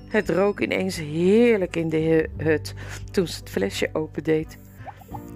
het 0.07 0.29
rook 0.29 0.59
ineens 0.59 0.95
heerlijk 0.95 1.75
in 1.75 1.89
de 1.89 2.29
hut 2.37 2.73
toen 3.11 3.27
ze 3.27 3.39
het 3.39 3.49
flesje 3.49 3.89
opendeed. 3.93 4.57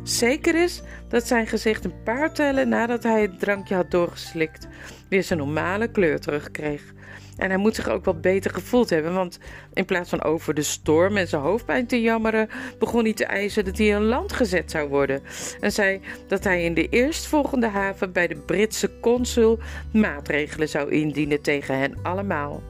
Zeker 0.03 0.63
is 0.63 0.81
dat 1.07 1.27
zijn 1.27 1.47
gezicht 1.47 1.85
een 1.85 2.03
paar 2.03 2.33
tellen 2.33 2.69
nadat 2.69 3.03
hij 3.03 3.21
het 3.21 3.39
drankje 3.39 3.75
had 3.75 3.91
doorgeslikt, 3.91 4.67
weer 5.09 5.23
zijn 5.23 5.39
normale 5.39 5.87
kleur 5.87 6.19
terugkreeg. 6.19 6.93
En 7.37 7.49
hij 7.49 7.57
moet 7.57 7.75
zich 7.75 7.89
ook 7.89 8.05
wat 8.05 8.21
beter 8.21 8.51
gevoeld 8.51 8.89
hebben, 8.89 9.13
want 9.13 9.39
in 9.73 9.85
plaats 9.85 10.09
van 10.09 10.23
over 10.23 10.53
de 10.53 10.61
storm 10.61 11.17
en 11.17 11.27
zijn 11.27 11.41
hoofdpijn 11.41 11.87
te 11.87 12.01
jammeren, 12.01 12.49
begon 12.79 13.03
hij 13.03 13.13
te 13.13 13.25
eisen 13.25 13.65
dat 13.65 13.77
hij 13.77 13.95
aan 13.95 14.05
land 14.05 14.33
gezet 14.33 14.71
zou 14.71 14.89
worden. 14.89 15.21
En 15.59 15.71
zei 15.71 16.01
dat 16.27 16.43
hij 16.43 16.63
in 16.63 16.73
de 16.73 16.89
eerstvolgende 16.89 17.67
haven 17.67 18.11
bij 18.11 18.27
de 18.27 18.35
Britse 18.35 18.99
consul 18.99 19.59
maatregelen 19.93 20.69
zou 20.69 20.91
indienen 20.91 21.41
tegen 21.41 21.77
hen 21.77 21.95
allemaal. 22.03 22.61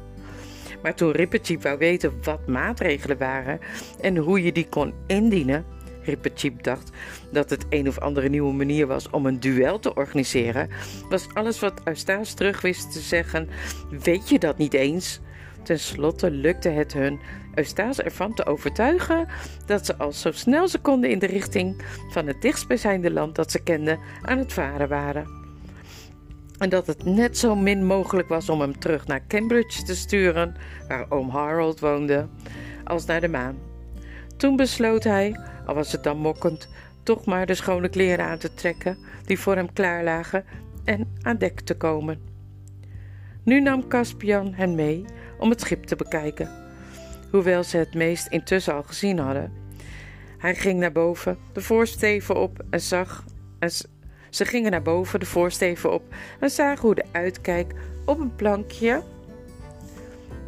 Maar 0.82 0.96
toen 0.96 1.12
Rippertje 1.12 1.60
wou 1.60 1.78
weten 1.78 2.14
wat 2.24 2.48
maatregelen 2.48 3.18
waren 3.18 3.60
en 4.02 4.18
hoe 4.18 4.44
je 4.44 4.52
die 4.52 4.68
kon 4.70 4.94
indienen, 5.08 5.66
Rippercheap 6.04 6.64
dacht 6.64 6.92
dat 7.32 7.50
het 7.50 7.66
een 7.70 7.88
of 7.88 8.00
andere 8.00 8.30
nieuwe 8.30 8.54
manier 8.54 8.88
was 8.88 9.10
om 9.10 9.26
een 9.26 9.40
duel 9.40 9.80
te 9.80 9.94
organiseren, 9.94 10.70
was 11.10 11.28
alles 11.34 11.60
wat 11.60 11.82
Eustace 11.84 12.36
terug 12.36 12.62
wist 12.62 12.92
te 12.92 13.00
zeggen: 13.00 13.50
Weet 14.04 14.30
je 14.30 14.40
dat 14.40 14.58
niet 14.58 14.74
eens? 14.74 15.20
Ten 15.64 15.80
slotte 15.80 16.32
lukte 16.32 16.70
het 16.70 16.94
hun 16.94 17.20
Eustace 17.56 18.04
ervan 18.04 18.34
te 18.34 18.46
overtuigen 18.46 19.28
dat 19.66 19.86
ze 19.86 19.98
al 19.98 20.12
zo 20.12 20.32
snel 20.32 20.68
ze 20.68 20.80
konden 20.80 21.10
in 21.10 21.20
de 21.20 21.26
richting 21.26 21.84
van 22.10 22.28
het 22.28 22.42
dichtstbijzijnde 22.42 23.12
land 23.12 23.36
dat 23.36 23.52
ze 23.52 23.64
kenden 23.64 24.00
aan 24.22 24.38
het 24.38 24.54
varen 24.54 24.90
waren. 24.90 25.40
En 26.58 26.70
dat 26.70 26.88
het 26.88 27.06
net 27.06 27.38
zo 27.38 27.56
min 27.56 27.86
mogelijk 27.86 28.28
was 28.28 28.50
om 28.50 28.62
hem 28.62 28.80
terug 28.80 29.08
naar 29.08 29.28
Cambridge 29.28 29.84
te 29.84 29.96
sturen, 29.96 30.56
waar 30.88 31.06
oom 31.10 31.30
Harold 31.30 31.80
woonde, 31.80 32.28
als 32.84 33.06
naar 33.06 33.22
de 33.22 33.28
maan. 33.28 33.58
Toen 34.38 34.56
besloot 34.56 35.04
hij 35.04 35.40
al 35.66 35.76
was 35.76 35.92
het 35.92 36.04
dan 36.04 36.18
mokkend, 36.18 36.70
toch 37.04 37.26
maar 37.26 37.46
de 37.46 37.54
schone 37.54 37.90
kleren 37.90 38.26
aan 38.26 38.38
te 38.38 38.54
trekken 38.54 38.98
die 39.26 39.40
voor 39.40 39.56
hem 39.56 39.74
klaar 39.74 40.04
lagen 40.04 40.46
en 40.84 41.18
aan 41.22 41.38
dek 41.38 41.60
te 41.60 41.78
komen. 41.78 42.20
Nu 43.44 43.62
nam 43.62 43.88
Caspian 43.88 44.54
hen 44.54 44.76
mee 44.76 45.06
om 45.40 45.50
het 45.50 45.62
schip 45.62 45.84
te 45.84 45.96
bekijken, 45.96 46.50
hoewel 47.32 47.64
ze 47.64 47.78
het 47.78 47.94
meest 47.94 48.28
intussen 48.28 48.74
al 48.74 48.84
gezien 48.84 49.20
hadden. 49.20 49.52
Hij 50.38 50.56
ging 50.56 50.80
naar 50.80 50.92
boven, 50.92 51.38
de 51.54 51.62
voorsteven 51.62 52.36
op 52.36 52.64
en 52.70 52.82
zag. 52.82 53.24
En 53.60 53.72
ze 54.30 54.46
gingen 54.46 54.72
naar 54.72 54.82
boven, 54.82 55.20
de 55.20 55.26
voorsteven 55.26 55.94
op 55.94 56.04
en 56.40 56.50
zagen 56.50 56.82
hoe 56.82 56.96
de 56.96 57.06
uitkijk 57.12 57.74
op 58.06 58.20
een 58.20 58.36
plankje 58.36 59.04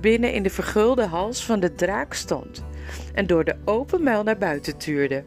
binnen 0.01 0.33
in 0.33 0.43
de 0.43 0.49
vergulde 0.49 1.05
hals 1.05 1.45
van 1.45 1.59
de 1.59 1.75
draak 1.75 2.13
stond 2.13 2.63
en 3.13 3.27
door 3.27 3.43
de 3.43 3.55
open 3.65 4.03
muil 4.03 4.23
naar 4.23 4.37
buiten 4.37 4.77
tuurde. 4.77 5.23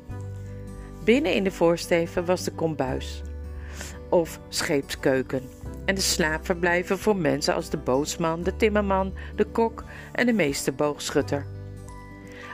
Binnen 1.04 1.34
in 1.34 1.44
de 1.44 1.50
voorsteven 1.50 2.24
was 2.24 2.44
de 2.44 2.50
kombuis 2.50 3.22
of 4.10 4.40
scheepskeuken 4.48 5.42
en 5.84 5.94
de 5.94 6.00
slaapverblijven 6.00 6.98
voor 6.98 7.16
mensen 7.16 7.54
als 7.54 7.70
de 7.70 7.76
bootsman, 7.76 8.42
de 8.42 8.56
timmerman, 8.56 9.14
de 9.36 9.44
kok 9.44 9.84
en 10.12 10.26
de 10.26 10.32
meeste 10.32 10.72
boogschutter. 10.72 11.46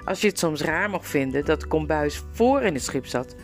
Als 0.05 0.21
je 0.21 0.29
het 0.29 0.39
soms 0.39 0.61
raar 0.61 0.91
mag 0.91 1.07
vinden 1.07 1.45
dat 1.45 1.61
de 1.61 1.67
kombuis 1.67 2.23
voor 2.33 2.63
in 2.63 2.75
het 2.75 2.83
schip 2.83 3.07
zat 3.07 3.35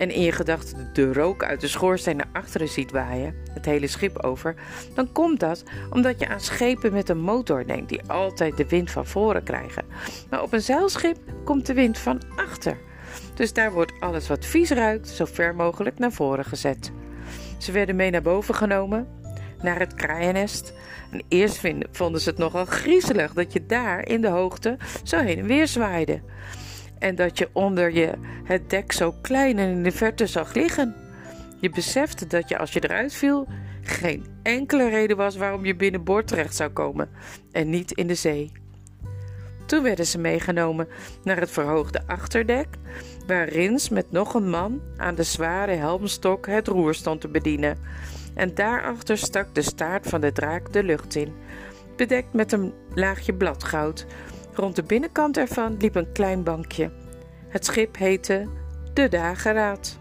en 0.00 0.10
in 0.10 0.22
je 0.22 0.32
gedachten 0.32 0.90
de 0.92 1.12
rook 1.12 1.44
uit 1.44 1.60
de 1.60 1.68
schoorsteen 1.68 2.16
naar 2.16 2.28
achteren 2.32 2.68
ziet 2.68 2.90
waaien, 2.90 3.34
het 3.50 3.64
hele 3.64 3.86
schip 3.86 4.18
over, 4.18 4.54
dan 4.94 5.12
komt 5.12 5.40
dat 5.40 5.64
omdat 5.90 6.20
je 6.20 6.28
aan 6.28 6.40
schepen 6.40 6.92
met 6.92 7.08
een 7.08 7.20
motor 7.20 7.66
denkt 7.66 7.88
die 7.88 8.02
altijd 8.06 8.56
de 8.56 8.68
wind 8.68 8.90
van 8.90 9.06
voren 9.06 9.42
krijgen. 9.42 9.84
Maar 10.30 10.42
op 10.42 10.52
een 10.52 10.62
zeilschip 10.62 11.16
komt 11.44 11.66
de 11.66 11.74
wind 11.74 11.98
van 11.98 12.20
achter. 12.36 12.78
Dus 13.34 13.52
daar 13.52 13.72
wordt 13.72 13.92
alles 14.00 14.28
wat 14.28 14.46
vies 14.46 14.70
ruikt 14.70 15.08
zo 15.08 15.24
ver 15.24 15.54
mogelijk 15.54 15.98
naar 15.98 16.12
voren 16.12 16.44
gezet. 16.44 16.90
Ze 17.58 17.72
werden 17.72 17.96
mee 17.96 18.10
naar 18.10 18.22
boven 18.22 18.54
genomen, 18.54 19.08
naar 19.62 19.78
het 19.78 19.94
kraaiennest. 19.94 20.72
En 21.10 21.22
eerst 21.28 21.60
vonden 21.90 22.20
ze 22.20 22.28
het 22.28 22.38
nogal 22.38 22.64
griezelig 22.64 23.32
dat 23.32 23.52
je 23.52 23.66
daar 23.66 24.08
in 24.08 24.20
de 24.20 24.28
hoogte 24.28 24.76
zo 25.02 25.18
heen 25.18 25.38
en 25.38 25.46
weer 25.46 25.68
zwaaide. 25.68 26.20
En 27.00 27.14
dat 27.14 27.38
je 27.38 27.48
onder 27.52 27.92
je 27.92 28.12
het 28.44 28.70
dek 28.70 28.92
zo 28.92 29.14
klein 29.22 29.58
en 29.58 29.68
in 29.68 29.82
de 29.82 29.92
verte 29.92 30.26
zag 30.26 30.54
liggen. 30.54 30.94
Je 31.60 31.70
besefte 31.70 32.26
dat 32.26 32.48
je 32.48 32.58
als 32.58 32.72
je 32.72 32.84
eruit 32.84 33.14
viel 33.14 33.46
geen 33.82 34.26
enkele 34.42 34.88
reden 34.88 35.16
was 35.16 35.36
waarom 35.36 35.64
je 35.64 35.76
binnenboord 35.76 36.26
terecht 36.26 36.56
zou 36.56 36.70
komen 36.70 37.08
en 37.52 37.70
niet 37.70 37.92
in 37.92 38.06
de 38.06 38.14
zee. 38.14 38.52
Toen 39.66 39.82
werden 39.82 40.06
ze 40.06 40.18
meegenomen 40.18 40.88
naar 41.22 41.40
het 41.40 41.50
verhoogde 41.50 42.02
achterdek, 42.06 42.66
waar 43.26 43.48
Rins 43.48 43.88
met 43.88 44.10
nog 44.10 44.34
een 44.34 44.50
man 44.50 44.80
aan 44.96 45.14
de 45.14 45.22
zware 45.22 45.72
helmstok 45.72 46.46
het 46.46 46.68
roer 46.68 46.94
stond 46.94 47.20
te 47.20 47.28
bedienen. 47.28 47.78
En 48.34 48.54
daarachter 48.54 49.18
stak 49.18 49.54
de 49.54 49.62
staart 49.62 50.06
van 50.06 50.20
de 50.20 50.32
draak 50.32 50.72
de 50.72 50.82
lucht 50.82 51.14
in, 51.14 51.32
bedekt 51.96 52.32
met 52.32 52.52
een 52.52 52.72
laagje 52.94 53.34
bladgoud. 53.34 54.06
Rond 54.60 54.76
de 54.76 54.82
binnenkant 54.82 55.36
ervan 55.36 55.76
liep 55.76 55.94
een 55.94 56.12
klein 56.12 56.42
bankje. 56.42 56.90
Het 57.48 57.64
schip 57.64 57.96
heette 57.96 58.48
de 58.92 59.08
Dageraad. 59.08 59.98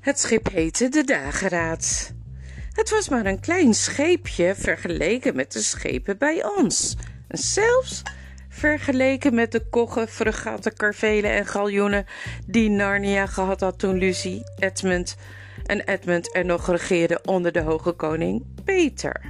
Het 0.00 0.20
schip 0.20 0.50
heette 0.50 0.88
de 0.88 1.04
Dageraad. 1.04 2.12
Het 2.72 2.90
was 2.90 3.08
maar 3.08 3.26
een 3.26 3.40
klein 3.40 3.74
scheepje 3.74 4.54
vergeleken 4.54 5.36
met 5.36 5.52
de 5.52 5.62
schepen 5.62 6.18
bij 6.18 6.44
ons. 6.56 6.96
En 7.28 7.38
zelfs 7.38 8.02
vergeleken 8.54 9.34
met 9.34 9.52
de 9.52 9.68
koggen, 9.70 10.08
fregatten, 10.08 10.76
karvelen 10.76 11.30
en 11.30 11.46
galjoenen 11.46 12.06
die 12.46 12.70
Narnia 12.70 13.26
gehad 13.26 13.60
had 13.60 13.78
toen 13.78 13.98
Lucy, 13.98 14.42
Edmund 14.58 15.16
en 15.66 15.80
Edmund 15.80 16.34
er 16.34 16.44
nog 16.44 16.70
regeerde 16.70 17.20
onder 17.24 17.52
de 17.52 17.60
hoge 17.60 17.92
koning 17.92 18.44
Peter. 18.64 19.20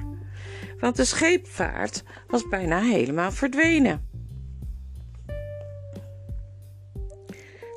Want 0.79 0.95
de 0.95 1.05
scheepvaart 1.05 2.03
was 2.27 2.47
bijna 2.47 2.81
helemaal 2.81 3.31
verdwenen. 3.31 4.07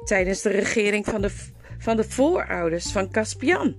Tijdens 0.04 0.42
de 0.42 0.50
regering 0.50 1.04
van 1.04 1.22
de 1.22 1.30
van 1.78 1.96
de 1.96 2.04
voorouders 2.04 2.92
van 2.92 3.10
Caspian. 3.10 3.76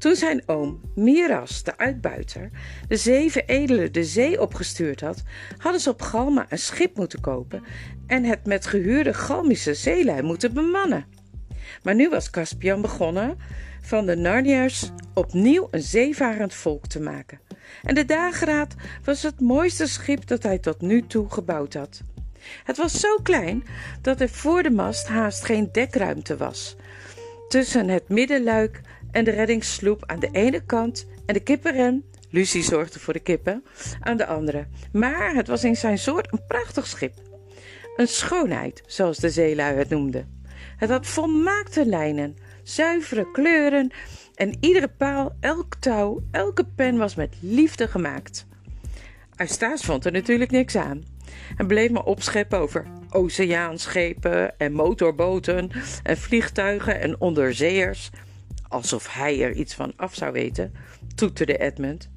Toen 0.00 0.14
zijn 0.14 0.42
oom 0.46 0.80
Miras, 0.94 1.62
de 1.62 1.78
uitbuiter, 1.78 2.50
de 2.88 2.96
zeven 2.96 3.46
edelen 3.46 3.92
de 3.92 4.04
zee 4.04 4.40
opgestuurd 4.40 5.00
had, 5.00 5.22
hadden 5.56 5.80
ze 5.80 5.90
op 5.90 6.02
Galma 6.02 6.46
een 6.48 6.58
schip 6.58 6.96
moeten 6.96 7.20
kopen 7.20 7.62
en 8.06 8.24
het 8.24 8.46
met 8.46 8.66
gehuurde 8.66 9.14
Galmische 9.14 9.74
zeelui 9.74 10.22
moeten 10.22 10.54
bemannen. 10.54 11.06
Maar 11.82 11.94
nu 11.94 12.08
was 12.08 12.30
Caspian 12.30 12.80
begonnen 12.80 13.38
van 13.80 14.06
de 14.06 14.16
Narniërs 14.16 14.90
opnieuw 15.14 15.68
een 15.70 15.82
zeevarend 15.82 16.54
volk 16.54 16.86
te 16.86 17.00
maken. 17.00 17.40
En 17.82 17.94
de 17.94 18.04
dageraad 18.04 18.74
was 19.04 19.22
het 19.22 19.40
mooiste 19.40 19.86
schip 19.86 20.26
dat 20.26 20.42
hij 20.42 20.58
tot 20.58 20.80
nu 20.80 21.06
toe 21.06 21.30
gebouwd 21.30 21.74
had. 21.74 22.00
Het 22.64 22.76
was 22.76 23.00
zo 23.00 23.16
klein 23.22 23.64
dat 24.02 24.20
er 24.20 24.28
voor 24.28 24.62
de 24.62 24.70
mast 24.70 25.08
haast 25.08 25.44
geen 25.44 25.68
dekruimte 25.72 26.36
was 26.36 26.76
tussen 27.50 27.88
het 27.88 28.08
middenluik 28.08 28.80
en 29.12 29.24
de 29.24 29.30
reddingssloep 29.30 30.02
aan 30.06 30.20
de 30.20 30.28
ene 30.32 30.60
kant 30.60 31.06
en 31.26 31.34
de 31.34 31.40
kippenren, 31.40 32.04
Lucie 32.30 32.62
zorgde 32.62 32.98
voor 32.98 33.12
de 33.12 33.20
kippen, 33.20 33.64
aan 34.00 34.16
de 34.16 34.26
andere. 34.26 34.66
Maar 34.92 35.34
het 35.34 35.46
was 35.46 35.64
in 35.64 35.76
zijn 35.76 35.98
soort 35.98 36.32
een 36.32 36.46
prachtig 36.46 36.86
schip. 36.86 37.14
Een 37.96 38.08
schoonheid, 38.08 38.82
zoals 38.86 39.18
de 39.18 39.30
zeelui 39.30 39.76
het 39.76 39.88
noemden. 39.88 40.38
Het 40.76 40.90
had 40.90 41.06
volmaakte 41.06 41.86
lijnen, 41.86 42.36
zuivere 42.62 43.30
kleuren 43.30 43.92
en 44.34 44.56
iedere 44.60 44.88
paal, 44.88 45.36
elk 45.40 45.74
touw, 45.74 46.22
elke 46.30 46.64
pen 46.64 46.96
was 46.96 47.14
met 47.14 47.36
liefde 47.40 47.88
gemaakt. 47.88 48.46
Eustace 49.36 49.84
vond 49.84 50.04
er 50.04 50.12
natuurlijk 50.12 50.50
niks 50.50 50.76
aan 50.76 51.02
en 51.56 51.66
bleef 51.66 51.90
maar 51.90 52.04
opscheppen 52.04 52.58
over 52.58 52.86
oceaanschepen 53.10 54.58
en 54.58 54.72
motorboten 54.72 55.70
en 56.02 56.16
vliegtuigen 56.16 57.00
en 57.00 57.20
onderzeeërs. 57.20 58.10
Alsof 58.70 59.14
hij 59.14 59.42
er 59.42 59.52
iets 59.52 59.74
van 59.74 59.92
af 59.96 60.14
zou 60.14 60.32
weten, 60.32 60.74
toeterde 61.14 61.58
Edmund. 61.58 62.08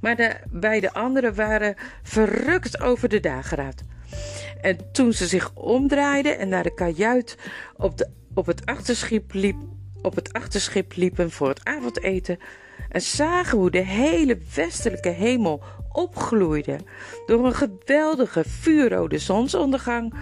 Maar 0.00 0.16
de 0.16 0.36
beide 0.50 0.92
anderen 0.92 1.34
waren 1.34 1.74
verrukt 2.02 2.80
over 2.80 3.08
de 3.08 3.20
dageraad. 3.20 3.82
En 4.60 4.92
toen 4.92 5.12
ze 5.12 5.26
zich 5.26 5.54
omdraaiden 5.54 6.38
en 6.38 6.48
naar 6.48 6.62
de 6.62 6.74
kajuit 6.74 7.38
op, 7.76 7.98
de, 7.98 8.08
op, 8.34 8.46
het 8.46 8.66
achterschip 8.66 9.32
liep, 9.32 9.56
op 10.02 10.14
het 10.14 10.32
achterschip 10.32 10.96
liepen 10.96 11.30
voor 11.30 11.48
het 11.48 11.64
avondeten, 11.64 12.38
en 12.88 13.00
zagen 13.00 13.58
hoe 13.58 13.70
de 13.70 13.84
hele 13.84 14.38
westelijke 14.54 15.08
hemel 15.08 15.62
opgloeide 15.92 16.78
door 17.26 17.46
een 17.46 17.54
geweldige 17.54 18.44
vuurrode 18.46 19.18
zonsondergang. 19.18 20.14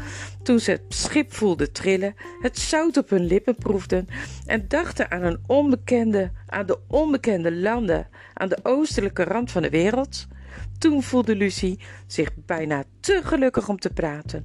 Toen 0.42 0.61
ze 0.61 0.70
het 0.70 0.83
schip 0.88 1.35
voelden 1.35 1.72
trillen, 1.72 2.14
het 2.40 2.59
zout 2.59 2.96
op 2.96 3.11
hun 3.11 3.24
lippen 3.24 3.54
proefden 3.56 4.09
en 4.46 4.64
dachten 4.68 5.11
aan, 5.11 5.22
een 5.22 5.42
onbekende, 5.46 6.30
aan 6.46 6.66
de 6.66 6.78
onbekende 6.88 7.52
landen 7.52 8.09
aan 8.35 8.48
de 8.48 8.59
oostelijke 8.62 9.24
rand 9.24 9.50
van 9.50 9.62
de 9.62 9.70
wereld, 9.70 10.26
toen 10.78 11.02
voelde 11.02 11.37
Lucie 11.37 11.80
zich 12.06 12.30
bijna 12.46 12.85
te 13.00 13.20
gelukkig 13.24 13.68
om 13.68 13.78
te 13.78 13.90
praten. 13.90 14.44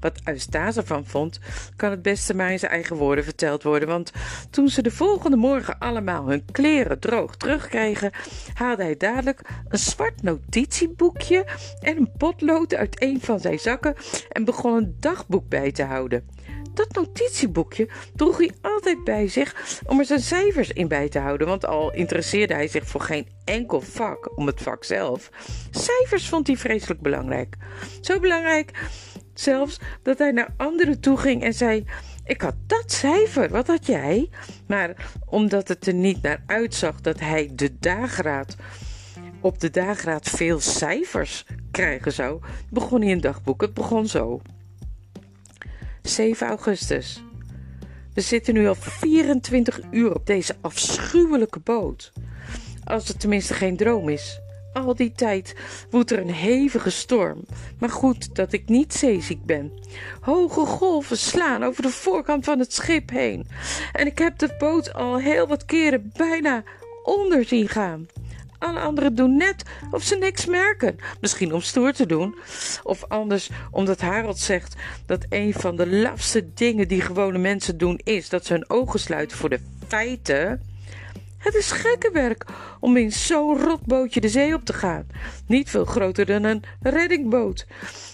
Wat 0.00 0.20
Eustace 0.24 0.80
ervan 0.80 1.06
vond, 1.06 1.40
kan 1.76 1.90
het 1.90 2.02
beste 2.02 2.34
maar 2.34 2.52
in 2.52 2.58
zijn 2.58 2.72
eigen 2.72 2.96
woorden 2.96 3.24
verteld 3.24 3.62
worden. 3.62 3.88
Want 3.88 4.12
toen 4.50 4.68
ze 4.68 4.82
de 4.82 4.90
volgende 4.90 5.36
morgen 5.36 5.78
allemaal 5.78 6.28
hun 6.28 6.44
kleren 6.52 6.98
droog 6.98 7.36
terugkregen, 7.36 8.10
haalde 8.54 8.82
hij 8.82 8.96
dadelijk 8.96 9.40
een 9.68 9.78
zwart 9.78 10.22
notitieboekje 10.22 11.46
en 11.80 11.96
een 11.96 12.12
potlood 12.16 12.74
uit 12.74 13.02
een 13.02 13.20
van 13.20 13.40
zijn 13.40 13.58
zakken 13.58 13.94
en 14.28 14.44
begon 14.44 14.76
een 14.76 14.96
dagboek 15.00 15.48
bij 15.48 15.72
te 15.72 15.82
houden. 15.82 16.28
Dat 16.78 16.94
notitieboekje 16.94 17.88
droeg 18.14 18.38
hij 18.38 18.50
altijd 18.60 19.04
bij 19.04 19.28
zich 19.28 19.80
om 19.86 19.98
er 19.98 20.04
zijn 20.04 20.20
cijfers 20.20 20.72
in 20.72 20.88
bij 20.88 21.08
te 21.08 21.18
houden, 21.18 21.46
want 21.46 21.66
al 21.66 21.92
interesseerde 21.92 22.54
hij 22.54 22.68
zich 22.68 22.86
voor 22.86 23.00
geen 23.00 23.28
enkel 23.44 23.80
vak 23.80 24.36
om 24.38 24.46
het 24.46 24.62
vak 24.62 24.84
zelf. 24.84 25.30
Cijfers 25.70 26.28
vond 26.28 26.46
hij 26.46 26.56
vreselijk 26.56 27.00
belangrijk. 27.00 27.56
Zo 28.00 28.20
belangrijk 28.20 28.70
zelfs 29.40 29.78
dat 30.02 30.18
hij 30.18 30.30
naar 30.30 30.54
anderen 30.56 31.00
toe 31.00 31.16
ging 31.16 31.42
en 31.42 31.54
zei: 31.54 31.84
Ik 32.24 32.40
had 32.40 32.54
dat 32.66 32.92
cijfer, 32.92 33.48
wat 33.48 33.66
had 33.66 33.86
jij? 33.86 34.30
Maar 34.66 35.10
omdat 35.26 35.68
het 35.68 35.86
er 35.86 35.94
niet 35.94 36.22
naar 36.22 36.42
uitzag 36.46 37.00
dat 37.00 37.20
hij 37.20 37.50
de 37.52 37.78
dageraad 37.78 38.56
op 39.40 39.60
de 39.60 39.70
dageraad 39.70 40.28
veel 40.28 40.60
cijfers 40.60 41.44
krijgen 41.70 42.12
zou, 42.12 42.40
begon 42.70 43.02
hij 43.02 43.12
een 43.12 43.20
dagboek. 43.20 43.60
Het 43.60 43.74
begon 43.74 44.06
zo. 44.06 44.40
7 46.02 46.46
augustus. 46.46 47.22
We 48.14 48.20
zitten 48.20 48.54
nu 48.54 48.68
al 48.68 48.74
24 48.74 49.80
uur 49.90 50.14
op 50.14 50.26
deze 50.26 50.56
afschuwelijke 50.60 51.58
boot. 51.58 52.12
Als 52.84 53.08
het 53.08 53.20
tenminste 53.20 53.54
geen 53.54 53.76
droom 53.76 54.08
is. 54.08 54.40
Al 54.72 54.94
die 54.94 55.12
tijd 55.12 55.54
woedt 55.90 56.10
er 56.10 56.18
een 56.18 56.32
hevige 56.32 56.90
storm. 56.90 57.44
Maar 57.78 57.90
goed 57.90 58.34
dat 58.34 58.52
ik 58.52 58.68
niet 58.68 58.94
zeeziek 58.94 59.44
ben. 59.44 59.72
Hoge 60.20 60.66
golven 60.66 61.18
slaan 61.18 61.62
over 61.62 61.82
de 61.82 61.90
voorkant 61.90 62.44
van 62.44 62.58
het 62.58 62.72
schip 62.72 63.10
heen. 63.10 63.46
En 63.92 64.06
ik 64.06 64.18
heb 64.18 64.38
de 64.38 64.54
boot 64.58 64.94
al 64.94 65.18
heel 65.18 65.46
wat 65.46 65.64
keren 65.64 66.12
bijna 66.16 66.64
onder 67.02 67.44
zien 67.44 67.68
gaan. 67.68 68.06
Alle 68.58 68.80
anderen 68.80 69.14
doen 69.14 69.36
net 69.36 69.64
of 69.90 70.02
ze 70.02 70.16
niks 70.16 70.46
merken. 70.46 70.96
Misschien 71.20 71.54
om 71.54 71.60
stoer 71.60 71.92
te 71.92 72.06
doen. 72.06 72.34
Of 72.82 73.04
anders 73.04 73.50
omdat 73.70 74.00
Harold 74.00 74.38
zegt 74.38 74.74
dat 75.06 75.26
een 75.28 75.54
van 75.54 75.76
de 75.76 75.86
lafste 75.86 76.52
dingen 76.54 76.88
die 76.88 77.00
gewone 77.00 77.38
mensen 77.38 77.78
doen 77.78 78.00
is 78.04 78.28
dat 78.28 78.46
ze 78.46 78.52
hun 78.52 78.70
ogen 78.70 79.00
sluiten 79.00 79.36
voor 79.36 79.48
de 79.48 79.60
feiten. 79.86 80.62
Het 81.38 81.54
is 81.54 81.70
gekke 81.70 82.10
werk 82.12 82.44
om 82.80 82.96
in 82.96 83.12
zo'n 83.12 83.60
rotbootje 83.60 84.20
de 84.20 84.28
zee 84.28 84.54
op 84.54 84.64
te 84.64 84.72
gaan. 84.72 85.06
Niet 85.46 85.70
veel 85.70 85.84
groter 85.84 86.26
dan 86.26 86.44
een 86.44 86.62
reddingboot. 86.80 87.66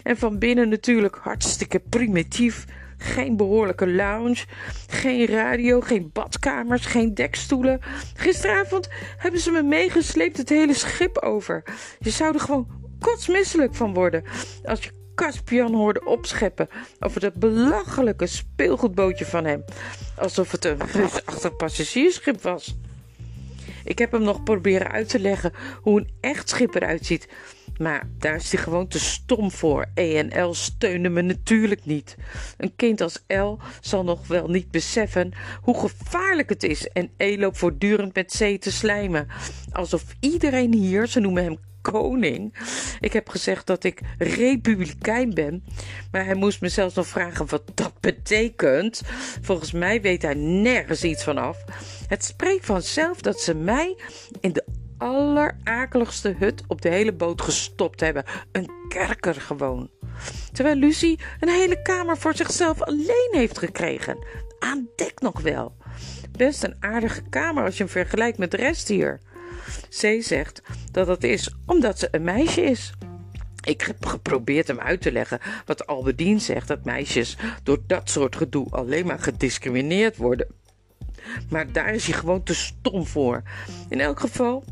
En 0.02 0.16
van 0.16 0.38
binnen 0.38 0.68
natuurlijk 0.68 1.18
hartstikke 1.22 1.80
primitief. 1.88 2.64
geen 2.98 3.36
behoorlijke 3.36 3.88
lounge, 3.92 4.44
geen 4.86 5.26
radio, 5.26 5.80
geen 5.80 6.10
badkamers, 6.12 6.86
geen 6.86 7.14
dekstoelen. 7.14 7.80
Gisteravond 8.14 8.88
hebben 9.16 9.40
ze 9.40 9.50
me 9.50 9.62
meegesleept 9.62 10.36
het 10.36 10.48
hele 10.48 10.74
schip 10.74 11.18
over. 11.18 11.62
Je 11.98 12.10
zou 12.10 12.34
er 12.34 12.40
gewoon 12.40 12.68
kotsmisselijk 12.98 13.74
van 13.74 13.94
worden 13.94 14.24
als 14.64 14.84
je 14.84 14.90
Caspian 15.14 15.74
hoorde 15.74 16.04
opscheppen 16.04 16.68
over 17.00 17.20
dat 17.20 17.34
belachelijke 17.34 18.26
speelgoedbootje 18.26 19.26
van 19.26 19.44
hem. 19.44 19.64
Alsof 20.16 20.50
het 20.50 20.64
een 20.64 20.80
reusachtig 20.92 21.56
passagiersschip 21.56 22.42
was. 22.42 22.76
Ik 23.84 23.98
heb 23.98 24.12
hem 24.12 24.22
nog 24.22 24.42
proberen 24.42 24.90
uit 24.90 25.08
te 25.08 25.20
leggen 25.20 25.52
hoe 25.80 26.00
een 26.00 26.10
echt 26.20 26.48
schip 26.48 26.74
eruit 26.74 27.06
ziet. 27.06 27.28
Maar 27.78 28.08
daar 28.18 28.34
is 28.34 28.52
hij 28.52 28.62
gewoon 28.62 28.88
te 28.88 28.98
stom 28.98 29.50
voor. 29.50 29.86
ENL 29.94 30.54
steunde 30.54 31.08
me 31.08 31.22
natuurlijk 31.22 31.84
niet. 31.84 32.16
Een 32.56 32.76
kind 32.76 33.00
als 33.00 33.24
L 33.26 33.58
zal 33.80 34.04
nog 34.04 34.26
wel 34.26 34.48
niet 34.48 34.70
beseffen 34.70 35.32
hoe 35.60 35.78
gevaarlijk 35.78 36.48
het 36.48 36.62
is. 36.62 36.88
En 36.88 37.10
E 37.16 37.36
loopt 37.38 37.58
voortdurend 37.58 38.14
met 38.14 38.36
C 38.38 38.60
te 38.60 38.72
slijmen. 38.72 39.26
Alsof 39.72 40.04
iedereen 40.20 40.74
hier, 40.74 41.06
ze 41.06 41.20
noemen 41.20 41.44
hem 41.44 41.58
koning. 41.92 42.54
Ik 43.00 43.12
heb 43.12 43.28
gezegd 43.28 43.66
dat 43.66 43.84
ik 43.84 44.00
republikein 44.18 45.34
ben, 45.34 45.64
maar 46.10 46.24
hij 46.24 46.34
moest 46.34 46.60
me 46.60 46.68
zelfs 46.68 46.94
nog 46.94 47.06
vragen 47.06 47.46
wat 47.46 47.62
dat 47.74 47.92
betekent. 48.00 49.02
Volgens 49.40 49.72
mij 49.72 50.00
weet 50.00 50.22
hij 50.22 50.34
nergens 50.34 51.04
iets 51.04 51.24
van 51.24 51.38
af. 51.38 51.64
Het 52.08 52.24
spreekt 52.24 52.66
vanzelf 52.66 53.20
dat 53.20 53.40
ze 53.40 53.54
mij 53.54 53.96
in 54.40 54.52
de 54.52 54.64
allerakeligste 54.98 56.34
hut 56.38 56.62
op 56.66 56.82
de 56.82 56.88
hele 56.88 57.12
boot 57.12 57.42
gestopt 57.42 58.00
hebben. 58.00 58.24
Een 58.52 58.70
kerker 58.88 59.34
gewoon. 59.34 59.90
Terwijl 60.52 60.76
Lucie 60.76 61.20
een 61.40 61.48
hele 61.48 61.82
kamer 61.82 62.16
voor 62.16 62.36
zichzelf 62.36 62.82
alleen 62.82 63.30
heeft 63.30 63.58
gekregen. 63.58 64.26
Aan 64.58 64.88
dek 64.96 65.20
nog 65.20 65.40
wel. 65.40 65.76
Best 66.36 66.64
een 66.64 66.76
aardige 66.80 67.22
kamer 67.30 67.64
als 67.64 67.76
je 67.76 67.82
hem 67.82 67.92
vergelijkt 67.92 68.38
met 68.38 68.50
de 68.50 68.56
rest 68.56 68.88
hier. 68.88 69.20
C 69.88 70.22
zegt 70.22 70.62
dat 70.90 71.06
dat 71.06 71.22
is 71.22 71.54
omdat 71.66 71.98
ze 71.98 72.08
een 72.10 72.24
meisje 72.24 72.60
is. 72.62 72.92
Ik 73.64 73.80
heb 73.80 74.06
geprobeerd 74.06 74.66
hem 74.66 74.80
uit 74.80 75.00
te 75.00 75.12
leggen 75.12 75.38
wat 75.66 75.86
Albedien 75.86 76.40
zegt: 76.40 76.68
dat 76.68 76.84
meisjes 76.84 77.36
door 77.62 77.78
dat 77.86 78.10
soort 78.10 78.36
gedoe 78.36 78.70
alleen 78.70 79.06
maar 79.06 79.18
gediscrimineerd 79.18 80.16
worden. 80.16 80.46
Maar 81.48 81.72
daar 81.72 81.94
is 81.94 82.06
hij 82.06 82.18
gewoon 82.18 82.42
te 82.42 82.54
stom 82.54 83.06
voor. 83.06 83.42
In 83.88 84.00
elk 84.00 84.20
geval 84.20 84.64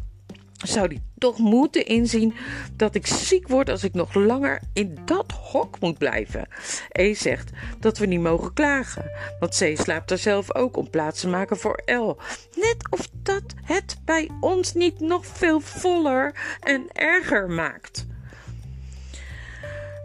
zou 0.62 0.86
hij 0.86 1.02
toch 1.18 1.38
moeten 1.38 1.86
inzien 1.86 2.34
dat 2.76 2.94
ik 2.94 3.06
ziek 3.06 3.48
word 3.48 3.70
als 3.70 3.84
ik 3.84 3.94
nog 3.94 4.14
langer 4.14 4.60
in 4.72 4.98
dat 5.04 5.32
hok 5.32 5.80
moet 5.80 5.98
blijven. 5.98 6.48
E 6.88 7.14
zegt 7.14 7.50
dat 7.78 7.98
we 7.98 8.06
niet 8.06 8.20
mogen 8.20 8.52
klagen, 8.52 9.10
want 9.40 9.58
C 9.58 9.76
slaapt 9.76 10.10
er 10.10 10.18
zelf 10.18 10.54
ook 10.54 10.76
om 10.76 10.90
plaats 10.90 11.20
te 11.20 11.28
maken 11.28 11.56
voor 11.56 11.82
L. 11.86 12.16
Net 12.54 12.90
of 12.90 13.08
dat 13.22 13.54
het 13.62 13.96
bij 14.04 14.30
ons 14.40 14.74
niet 14.74 15.00
nog 15.00 15.26
veel 15.26 15.60
voller 15.60 16.34
en 16.60 16.86
erger 16.92 17.50
maakt. 17.50 18.06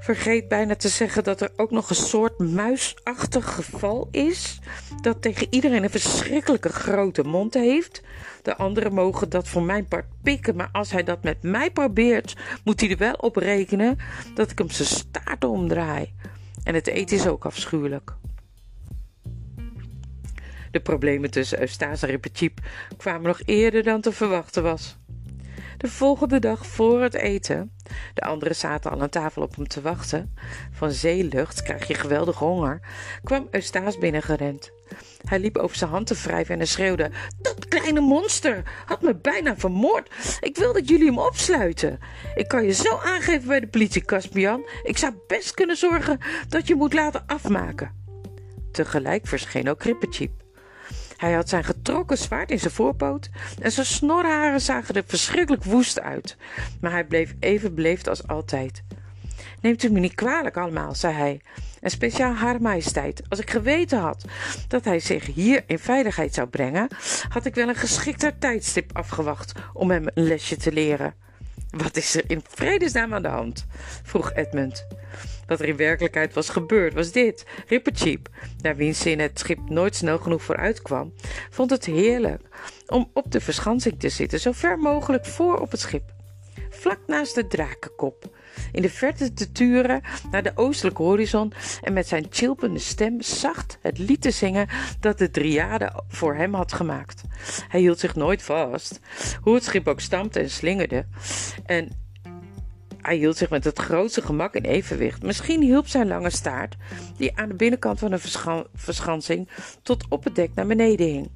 Vergeet 0.08 0.48
bijna 0.48 0.76
te 0.76 0.90
zeggen 0.90 1.24
dat 1.24 1.42
er 1.42 1.52
ook 1.56 1.72
nog 1.72 1.90
een 1.90 1.96
soort 1.96 2.40
muisachtig 2.40 3.56
geval 3.56 4.08
is. 4.12 4.60
Dat 5.02 5.22
tegen 5.22 5.48
iedereen 5.50 5.84
een 5.84 5.90
verschrikkelijke 5.90 6.70
grote 6.70 7.24
mond 7.24 7.54
heeft. 7.54 8.02
De 8.42 8.56
anderen 8.56 8.94
mogen 8.94 9.30
dat 9.30 9.48
voor 9.48 9.64
mijn 9.64 9.88
part 9.88 10.06
pikken, 10.24 10.56
maar 10.56 10.70
als 10.72 10.92
hij 10.92 11.04
dat 11.04 11.24
met 11.24 11.44
mij 11.44 11.72
probeert, 11.72 12.36
moet 12.64 12.80
hij 12.80 12.90
er 12.90 12.98
wel 12.98 13.14
op 13.14 13.36
rekenen 13.36 13.98
dat 14.34 14.52
ik 14.52 14.58
hem 14.58 14.70
zijn 14.70 14.88
staart 14.88 15.44
omdraai. 15.44 16.14
En 16.64 16.74
het 16.74 16.88
eten 16.88 17.18
is 17.18 17.28
ook 17.28 17.46
afschuwelijk. 17.46 18.14
De 20.72 20.80
problemen 20.80 21.32
tussen 21.32 21.60
Eustace 21.60 22.08
en 22.08 22.54
kwamen 22.98 23.28
nog 23.28 23.42
eerder 23.46 23.84
dan 23.84 24.02
te 24.02 24.12
verwachten 24.12 24.64
was. 24.64 24.98
De 25.78 25.88
volgende 25.88 26.40
dag 26.40 26.66
voor 26.66 27.02
het 27.02 27.14
eten, 27.14 27.72
de 28.14 28.22
anderen 28.22 28.56
zaten 28.56 28.92
al 28.92 29.02
aan 29.02 29.10
tafel 29.10 29.42
op 29.42 29.56
hem 29.56 29.68
te 29.68 29.82
wachten. 29.82 30.36
Van 30.72 30.92
zeelucht 30.92 31.62
krijg 31.62 31.88
je 31.88 31.94
geweldig 31.94 32.38
honger, 32.38 32.80
kwam 33.24 33.48
Eustace 33.52 34.00
binnengerend. 34.00 34.72
Hij 35.26 35.40
liep 35.40 35.58
over 35.58 35.78
zijn 35.78 35.90
hand 35.90 36.08
te 36.08 36.16
wrijven 36.16 36.60
en 36.60 36.68
schreeuwde: 36.68 37.12
Dat 37.42 37.68
kleine 37.68 38.00
monster 38.00 38.64
had 38.86 39.02
me 39.02 39.16
bijna 39.16 39.58
vermoord. 39.58 40.38
Ik 40.40 40.58
wil 40.58 40.74
dat 40.74 40.90
jullie 40.90 41.08
hem 41.08 41.20
opsluiten. 41.20 42.00
Ik 42.36 42.48
kan 42.48 42.64
je 42.64 42.74
zo 42.74 42.98
aangeven 42.98 43.48
bij 43.48 43.60
de 43.60 43.68
politie, 43.68 44.06
Caspian. 44.06 44.70
Ik 44.84 44.98
zou 44.98 45.14
best 45.28 45.54
kunnen 45.54 45.78
zorgen 45.78 46.20
dat 46.50 46.68
je 46.68 46.76
moet 46.76 46.94
laten 46.94 47.24
afmaken. 47.26 47.92
Tegelijk 48.72 49.28
verscheen 49.28 49.70
ook 49.70 49.84
Rippercheap. 49.84 50.47
Hij 51.18 51.34
had 51.34 51.50
zijn 51.50 51.64
getrokken 51.64 52.18
zwaard 52.18 52.52
in 52.52 52.60
zijn 52.60 52.74
voorpoot 52.74 53.30
en 53.62 53.72
zijn 53.72 53.86
snorharen 53.86 54.62
zagen 54.62 54.96
er 54.96 55.04
verschrikkelijk 55.08 55.64
woest 55.64 56.02
uit. 56.02 56.38
Maar 56.82 56.92
hij 56.92 57.06
bleef 57.06 57.34
even 57.40 57.76
beleefd 57.76 58.08
als 58.08 58.28
altijd. 58.28 58.84
Neemt 59.62 59.84
u 59.84 59.92
me 59.92 60.00
niet 60.00 60.16
kwalijk 60.16 60.58
allemaal, 60.58 60.96
zei 60.96 61.14
hij. 61.14 61.42
En 61.82 61.90
speciaal 61.90 62.34
haar 62.34 62.62
majesteit, 62.62 63.22
als 63.30 63.40
ik 63.40 63.50
geweten 63.50 64.00
had 64.00 64.26
dat 64.68 64.86
hij 64.86 65.00
zich 65.00 65.26
hier 65.26 65.64
in 65.68 65.80
veiligheid 65.80 66.34
zou 66.34 66.48
brengen, 66.48 66.88
had 67.30 67.46
ik 67.46 67.56
wel 67.56 67.68
een 67.68 67.76
geschikter 67.76 68.38
tijdstip 68.38 68.98
afgewacht 68.98 69.52
om 69.74 69.92
hem 69.92 70.06
een 70.14 70.24
lesje 70.24 70.56
te 70.56 70.72
leren. 70.72 71.14
Wat 71.70 71.98
is 71.98 72.16
er 72.16 72.24
in 72.28 72.42
vredesnaam 72.48 73.14
aan 73.14 73.22
de 73.22 73.28
hand? 73.28 73.66
vroeg 74.04 74.34
Edmund. 74.34 74.88
Wat 75.48 75.60
er 75.60 75.68
in 75.68 75.76
werkelijkheid 75.76 76.34
was 76.34 76.50
gebeurd 76.50 76.94
was 76.94 77.12
dit. 77.12 77.46
Rippercheap, 77.68 78.30
naar 78.62 78.76
wiens 78.76 79.00
zin 79.00 79.20
het 79.20 79.40
schip 79.40 79.70
nooit 79.70 79.96
snel 79.96 80.18
genoeg 80.18 80.44
vooruit 80.44 80.82
kwam, 80.82 81.14
vond 81.50 81.70
het 81.70 81.86
heerlijk 81.86 82.42
om 82.88 83.10
op 83.14 83.32
de 83.32 83.42
verschansing 83.42 84.00
te 84.00 84.10
zitten, 84.10 84.40
zo 84.40 84.52
ver 84.52 84.80
mogelijk 84.80 85.26
voor 85.26 85.60
op 85.60 85.72
het 85.72 85.80
schip. 85.80 86.16
Vlak 86.70 87.00
naast 87.08 87.36
de 87.36 87.48
drakenkop, 87.48 88.38
in 88.72 88.82
de 88.82 88.90
verte 88.90 89.34
te 89.34 89.52
turen 89.52 90.02
naar 90.32 90.44
de 90.44 90.52
oostelijke 90.56 91.02
horizon 91.02 91.54
en 91.82 91.94
met 91.94 92.08
zijn 92.08 92.26
chilpende 92.30 92.80
stem 92.80 93.22
zacht 93.22 93.78
het 93.82 93.98
lied 93.98 94.22
te 94.22 94.32
zingen 94.32 94.68
dat 95.00 95.18
de 95.18 95.30
driade 95.30 96.04
voor 96.08 96.36
hem 96.36 96.54
had 96.54 96.74
gemaakt. 96.74 97.22
Hij 97.68 97.80
hield 97.80 98.00
zich 98.00 98.16
nooit 98.16 98.44
vast, 98.44 99.00
hoe 99.42 99.54
het 99.56 99.64
schip 99.64 99.88
ook 99.88 100.00
stampte 100.00 100.40
en 100.40 100.50
slingerde. 100.50 101.06
En 101.66 102.07
hij 103.08 103.16
hield 103.16 103.38
zich 103.38 103.50
met 103.50 103.64
het 103.64 103.80
grootste 103.80 104.22
gemak 104.22 104.56
in 104.56 104.64
evenwicht. 104.64 105.24
Misschien 105.24 105.62
hielp 105.62 105.88
zijn 105.88 106.08
lange 106.08 106.30
staart, 106.30 106.76
die 107.18 107.38
aan 107.38 107.48
de 107.48 107.54
binnenkant 107.54 108.00
van 108.00 108.12
de 108.12 108.20
verschansing 108.76 109.50
tot 109.82 110.06
op 110.10 110.24
het 110.24 110.36
dek 110.36 110.50
naar 110.56 110.68
beneden 110.68 111.08
hing, 111.08 111.30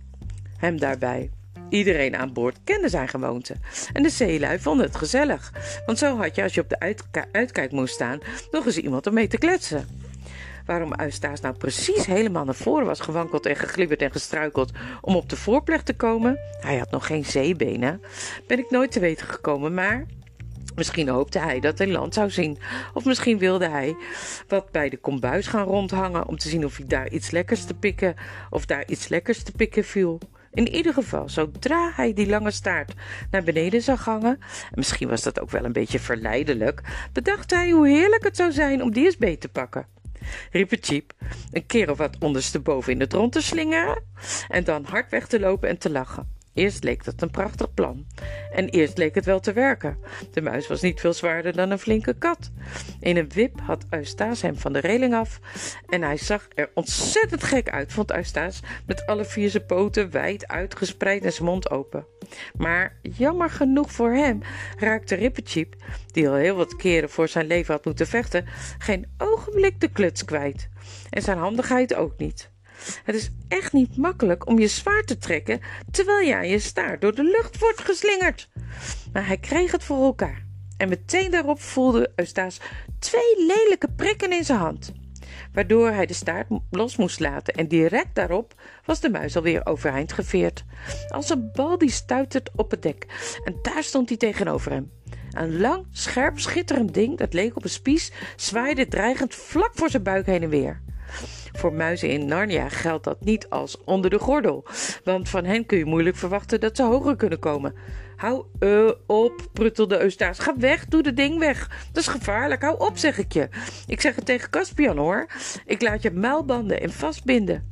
hem 0.58 0.80
daarbij. 0.80 1.30
Iedereen 1.70 2.16
aan 2.16 2.34
boord 2.34 2.58
kende 2.64 2.90
zijn 2.90 3.08
gewoonte. 3.08 3.56
En 3.94 4.04
de 4.04 4.10
zeelui 4.10 4.60
vonden 4.60 4.86
het 4.86 4.96
gezellig. 4.96 5.54
Want 5.86 5.98
zo 5.98 6.18
had 6.18 6.36
je, 6.36 6.44
als 6.44 6.54
je 6.54 6.62
op 6.62 6.70
de 6.70 7.26
uitkijk 7.32 7.72
moest 7.72 7.94
staan, 7.94 8.20
nog 8.52 8.66
eens 8.66 8.78
iemand 8.78 9.08
om 9.08 9.14
mee 9.14 9.28
te 9.28 9.38
kletsen. 9.38 9.88
Waarom 10.66 10.94
Eustace 11.00 11.42
nou 11.42 11.56
precies 11.56 12.06
helemaal 12.06 12.46
naar 12.46 12.56
voren 12.56 12.86
was 12.86 13.00
gewankeld 13.00 13.46
en 13.46 13.56
geglibberd 13.56 14.02
en 14.02 14.12
gestruikeld 14.12 14.72
om 15.02 15.16
op 15.16 15.30
de 15.30 15.36
voorplecht 15.36 15.86
te 15.86 15.96
komen, 15.96 16.40
hij 16.60 16.78
had 16.78 16.92
nog 16.92 17.06
geen 17.06 17.26
zeebenen, 17.26 18.02
ben 18.48 18.60
ik 18.60 18.70
nooit 18.70 18.92
te 18.92 19.00
weten 19.00 19.28
gekomen, 19.28 19.74
maar 19.74 20.06
Misschien 20.76 21.10
hoopte 21.10 21.40
hij 21.40 21.60
dat 21.60 21.78
hij 21.78 21.88
land 21.88 22.14
zou 22.14 22.30
zien. 22.30 22.58
Of 22.94 23.06
misschien 23.06 23.38
wilde 23.38 23.68
hij 23.70 23.96
wat 24.48 24.72
bij 24.72 24.90
de 24.90 24.98
kombuis 24.98 25.48
gaan 25.48 25.66
rondhangen 25.66 26.28
om 26.28 26.38
te 26.38 26.50
zien 26.50 26.66
of 26.66 26.78
hij 26.78 26.88
daar 26.88 27.10
iets 27.10 27.32
lekkers 27.32 27.66
te 27.66 27.74
pikken 27.74 28.16
of 28.50 28.66
daar 28.66 28.88
iets 28.88 29.08
lekkers 29.08 29.44
te 29.44 29.52
pikken 29.52 29.84
viel. 29.84 30.20
In 30.54 30.68
ieder 30.68 30.94
geval, 30.94 31.30
zodra 31.30 31.92
hij 31.96 32.14
die 32.14 32.28
lange 32.28 32.52
staart 32.52 32.94
naar 33.32 33.44
beneden 33.44 33.82
zag 33.82 34.06
hangen, 34.06 34.40
en 34.40 34.76
misschien 34.76 35.08
was 35.08 35.22
dat 35.22 35.40
ook 35.40 35.50
wel 35.50 35.66
een 35.66 35.74
beetje 35.74 36.00
verleidelijk, 36.00 36.82
bedacht 37.14 37.52
hij 37.52 37.70
hoe 37.70 37.88
heerlijk 37.88 38.24
het 38.24 38.36
zou 38.36 38.52
zijn 38.52 38.82
om 38.82 38.92
die 38.92 39.06
eens 39.06 39.18
beet 39.18 39.42
te 39.42 39.50
pakken. 39.50 39.88
Riep 40.52 40.70
het 40.70 40.86
Cheap, 40.86 41.14
een 41.52 41.66
keer 41.66 41.90
of 41.90 41.98
wat 41.98 42.18
ondersteboven 42.20 42.94
in 42.94 43.00
het 43.00 43.14
rond 43.14 43.32
te 43.32 43.42
slingeren 43.42 44.04
en 44.48 44.64
dan 44.64 44.86
hard 44.86 45.12
weg 45.12 45.28
te 45.28 45.40
lopen 45.40 45.70
en 45.70 45.78
te 45.78 45.90
lachen. 45.90 46.41
Eerst 46.54 46.84
leek 46.84 47.04
dat 47.04 47.22
een 47.22 47.32
prachtig 47.32 47.74
plan. 47.74 48.06
En 48.52 48.70
eerst 48.70 48.98
leek 48.98 49.16
het 49.16 49.26
wel 49.26 49.40
te 49.40 49.54
werken. 49.54 49.98
De 50.32 50.42
muis 50.42 50.68
was 50.68 50.82
niet 50.82 51.00
veel 51.00 51.14
zwaarder 51.14 51.54
dan 51.54 51.72
een 51.72 51.80
flinke 51.80 52.14
kat. 52.14 52.52
In 53.00 53.18
een 53.18 53.30
wip 53.30 53.60
had 53.62 53.86
Eustace 53.90 54.46
hem 54.46 54.58
van 54.58 54.74
de 54.74 54.80
reling 54.80 55.14
af. 55.14 55.40
En 55.90 56.02
hij 56.02 56.18
zag 56.18 56.48
er 56.56 56.70
ontzettend 56.74 57.44
gek 57.44 57.70
uit, 57.70 57.94
vond 57.94 58.12
Eustace, 58.12 58.62
met 58.86 59.06
alle 59.06 59.26
vier 59.26 59.50
zijn 59.50 59.66
poten 59.66 60.12
wijd 60.12 60.48
uitgespreid 60.48 61.26
en 61.26 61.34
zijn 61.34 61.48
mond 61.48 61.70
open. 61.70 62.06
Maar 62.58 62.96
jammer 63.02 63.50
genoeg 63.50 63.92
voor 63.92 64.12
hem 64.12 64.40
raakte 64.78 65.16
Rippercheap, 65.16 65.76
die 66.12 66.30
al 66.30 66.36
heel 66.36 66.56
wat 66.56 66.76
keren 66.76 67.10
voor 67.10 67.28
zijn 67.28 67.48
leven 67.48 67.74
had 67.74 67.86
moeten 67.86 68.08
vechten, 68.08 68.46
geen 68.78 69.12
ogenblik 69.18 69.80
de 69.80 69.88
kluts 69.88 70.26
kwijt. 70.26 70.70
En 71.10 71.22
zijn 71.22 71.38
handigheid 71.38 71.94
ook 71.94 72.18
niet. 72.18 72.52
Het 73.04 73.15
is 73.15 73.30
echt 73.48 73.74
niet 73.74 73.98
makkelijk 73.98 74.48
om 74.48 74.60
je 74.60 74.67
zwaard 74.67 75.08
te 75.08 75.17
trekken 75.17 75.60
terwijl 75.91 76.28
je 76.28 76.50
je 76.50 76.60
staart 76.60 77.02
door 77.02 77.15
de 77.15 77.24
lucht 77.24 77.60
wordt 77.60 77.82
geslingerd. 77.82 78.50
Maar 79.13 79.28
hij 79.28 79.38
kreeg 79.38 79.72
het 79.72 79.84
voor 79.84 80.04
elkaar. 80.04 80.46
En 80.78 80.89
meteen 80.89 81.32
daarop 81.32 81.62
voelde 81.62 82.12
Eustace 82.15 82.60
twee 83.00 83.46
lelijke 83.46 83.89
prikken 83.96 84.32
in 84.32 84.44
zijn 84.44 84.60
hand. 84.60 84.94
waardoor 85.54 85.89
hij 85.89 86.06
de 86.06 86.13
staart 86.13 86.48
los 86.70 86.96
moest 86.96 87.20
laten. 87.20 87.54
En 87.54 87.67
direct 87.67 88.15
daarop 88.15 88.62
was 88.86 89.00
de 89.00 89.10
muis 89.10 89.36
alweer 89.36 89.65
overeind 89.65 90.13
geveerd. 90.13 90.63
Als 91.08 91.30
een 91.30 91.50
bal 91.54 91.78
die 91.78 91.91
stuitert 91.91 92.50
op 92.56 92.72
het 92.72 92.82
dek. 92.82 93.06
En 93.44 93.56
daar 93.62 93.84
stond 93.84 94.10
hij 94.10 94.17
tegenover 94.17 94.72
hem. 94.72 94.91
Een 95.32 95.60
lang, 95.60 95.86
scherp, 95.91 96.39
schitterend 96.39 96.94
ding 96.94 97.17
dat 97.17 97.34
leek 97.34 97.56
op 97.56 97.63
een 97.63 97.70
spies, 97.70 98.12
zwaaide 98.36 98.88
dreigend 98.88 99.36
vlak 99.36 99.72
voor 99.74 99.89
zijn 99.89 100.04
buik 100.04 100.26
heen 100.26 100.44
en 100.44 100.50
weer. 100.50 100.82
Voor 101.52 101.74
muizen 101.74 102.10
in 102.10 102.26
Narnia 102.26 102.70
geldt 102.70 103.04
dat 103.04 103.24
niet 103.24 103.50
als 103.50 103.84
onder 103.84 104.10
de 104.10 104.20
gordel, 104.20 104.66
want 105.04 105.30
van 105.30 105.46
hen 105.46 105.66
kun 105.66 105.78
je 105.78 105.86
moeilijk 105.86 106.16
verwachten 106.16 106.60
dat 106.60 106.76
ze 106.76 106.84
hoger 106.84 107.16
kunnen 107.16 107.40
komen. 107.40 107.76
Hou 108.16 108.46
uh, 108.60 108.92
op, 109.06 109.48
pruttelde 109.54 110.02
Eustace. 110.02 110.42
Ga 110.42 110.58
weg, 110.58 110.86
doe 110.86 111.04
de 111.04 111.14
ding 111.14 111.40
weg. 111.40 111.70
Dat 111.92 112.04
is 112.04 112.08
gevaarlijk, 112.08 112.62
hou 112.62 112.80
op, 112.80 112.98
zeg 112.98 113.18
ik 113.18 113.32
je. 113.32 113.50
Ik 113.88 114.02
zeg 114.02 114.16
het 114.16 114.26
tegen 114.26 114.50
Caspian, 114.50 114.98
hoor. 114.98 115.26
Ik 115.66 115.82
laat 115.82 116.02
je 116.02 116.12
muilbanden 116.12 116.82
en 116.82 116.92
vastbinden. 116.92 117.70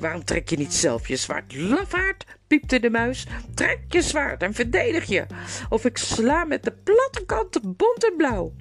Waarom 0.00 0.24
trek 0.24 0.48
je 0.48 0.56
niet 0.56 0.74
zelf 0.74 1.08
je 1.08 1.16
zwaard, 1.16 1.56
lafaard? 1.56 2.24
piepte 2.46 2.80
de 2.80 2.90
muis. 2.90 3.26
Trek 3.54 3.80
je 3.88 4.02
zwaard 4.02 4.42
en 4.42 4.54
verdedig 4.54 5.04
je. 5.04 5.26
Of 5.68 5.84
ik 5.84 5.98
sla 5.98 6.44
met 6.44 6.64
de 6.64 6.72
platte 6.72 7.24
kanten 7.26 7.62
bont 7.76 8.04
en 8.10 8.16
blauw. 8.16 8.52